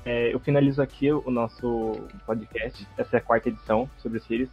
É, 0.06 0.34
eu 0.34 0.39
finalizo 0.39 0.82
aqui 0.82 1.12
o 1.12 1.30
nosso 1.30 2.08
podcast, 2.26 2.88
essa 2.97 3.17
é 3.17 3.19
a 3.19 3.21
quarta 3.21 3.50
edição 3.50 3.89
sobre 3.97 4.19
os 4.19 4.26
Sirius. 4.26 4.50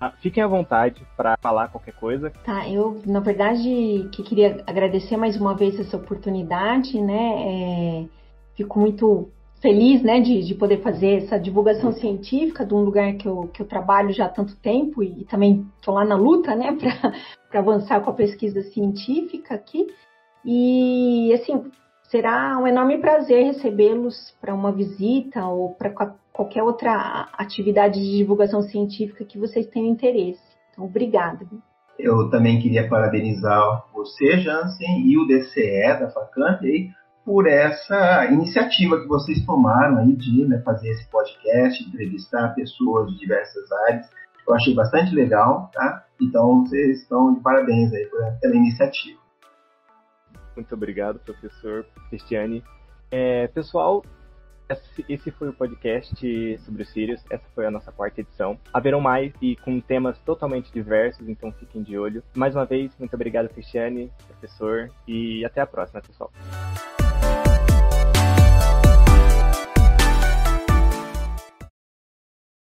Ah, 0.00 0.10
fiquem 0.10 0.42
à 0.42 0.46
vontade 0.46 1.06
para 1.16 1.36
falar 1.40 1.68
qualquer 1.68 1.94
coisa. 1.94 2.30
Tá, 2.44 2.68
eu, 2.68 3.00
na 3.06 3.20
verdade, 3.20 4.08
que 4.12 4.22
queria 4.22 4.62
agradecer 4.66 5.16
mais 5.16 5.40
uma 5.40 5.54
vez 5.54 5.78
essa 5.78 5.96
oportunidade, 5.96 7.00
né? 7.00 8.02
É, 8.02 8.04
fico 8.56 8.78
muito 8.78 9.28
feliz, 9.60 10.02
né, 10.02 10.20
de, 10.20 10.44
de 10.44 10.54
poder 10.54 10.82
fazer 10.82 11.24
essa 11.24 11.38
divulgação 11.38 11.92
científica 11.92 12.64
de 12.64 12.74
um 12.74 12.80
lugar 12.80 13.14
que 13.14 13.26
eu, 13.26 13.48
que 13.52 13.62
eu 13.62 13.66
trabalho 13.66 14.12
já 14.12 14.26
há 14.26 14.28
tanto 14.28 14.54
tempo 14.56 15.02
e, 15.02 15.22
e 15.22 15.24
também 15.24 15.66
estou 15.76 15.94
lá 15.94 16.04
na 16.04 16.16
luta, 16.16 16.54
né, 16.54 16.76
para 17.50 17.60
avançar 17.60 18.00
com 18.00 18.10
a 18.10 18.14
pesquisa 18.14 18.62
científica 18.62 19.54
aqui. 19.54 19.86
E, 20.44 21.32
assim, 21.32 21.64
será 22.04 22.58
um 22.58 22.66
enorme 22.66 22.98
prazer 22.98 23.46
recebê-los 23.46 24.34
para 24.40 24.54
uma 24.54 24.70
visita 24.70 25.44
ou 25.46 25.74
para 25.74 25.90
qualquer 26.32 26.62
outra 26.62 27.28
atividade 27.32 27.98
de 27.98 28.18
divulgação 28.18 28.62
científica 28.62 29.24
que 29.24 29.38
vocês 29.38 29.66
tenham 29.66 29.88
interesse. 29.88 30.40
Então, 30.70 30.84
obrigada. 30.84 31.46
Eu 31.98 32.30
também 32.30 32.60
queria 32.60 32.88
parabenizar 32.88 33.86
você, 33.92 34.38
Jansen, 34.38 35.00
e 35.06 35.18
o 35.18 35.26
DCE 35.26 35.98
da 35.98 36.10
Facamp 36.10 36.62
por 37.26 37.48
essa 37.48 38.26
iniciativa 38.26 39.00
que 39.00 39.08
vocês 39.08 39.44
tomaram 39.44 39.98
aí 39.98 40.14
de 40.14 40.46
né, 40.46 40.62
fazer 40.64 40.88
esse 40.90 41.10
podcast, 41.10 41.82
entrevistar 41.82 42.54
pessoas 42.54 43.10
de 43.10 43.18
diversas 43.18 43.70
áreas. 43.88 44.08
Eu 44.46 44.54
achei 44.54 44.72
bastante 44.72 45.12
legal, 45.12 45.68
tá? 45.74 46.04
Então 46.22 46.64
vocês 46.64 47.00
estão 47.00 47.34
de 47.34 47.40
parabéns 47.40 47.92
aí 47.92 48.08
pela 48.40 48.54
iniciativa. 48.54 49.18
Muito 50.54 50.72
obrigado, 50.72 51.18
professor 51.18 51.84
Cristiane. 52.08 52.62
É, 53.10 53.48
pessoal, 53.48 54.04
esse 55.08 55.32
foi 55.32 55.48
o 55.48 55.52
podcast 55.52 56.58
sobre 56.58 56.82
o 56.82 56.86
Sirius. 56.86 57.24
Essa 57.28 57.44
foi 57.56 57.66
a 57.66 57.72
nossa 57.72 57.90
quarta 57.90 58.20
edição. 58.20 58.56
Haverão 58.72 59.00
mais 59.00 59.32
e 59.42 59.56
com 59.56 59.80
temas 59.80 60.16
totalmente 60.20 60.72
diversos, 60.72 61.28
então 61.28 61.50
fiquem 61.50 61.82
de 61.82 61.98
olho. 61.98 62.22
Mais 62.36 62.54
uma 62.54 62.64
vez, 62.64 62.96
muito 63.00 63.14
obrigado, 63.14 63.48
Cristiane, 63.48 64.12
professor, 64.28 64.90
e 65.08 65.44
até 65.44 65.60
a 65.60 65.66
próxima, 65.66 66.00
pessoal. 66.00 66.30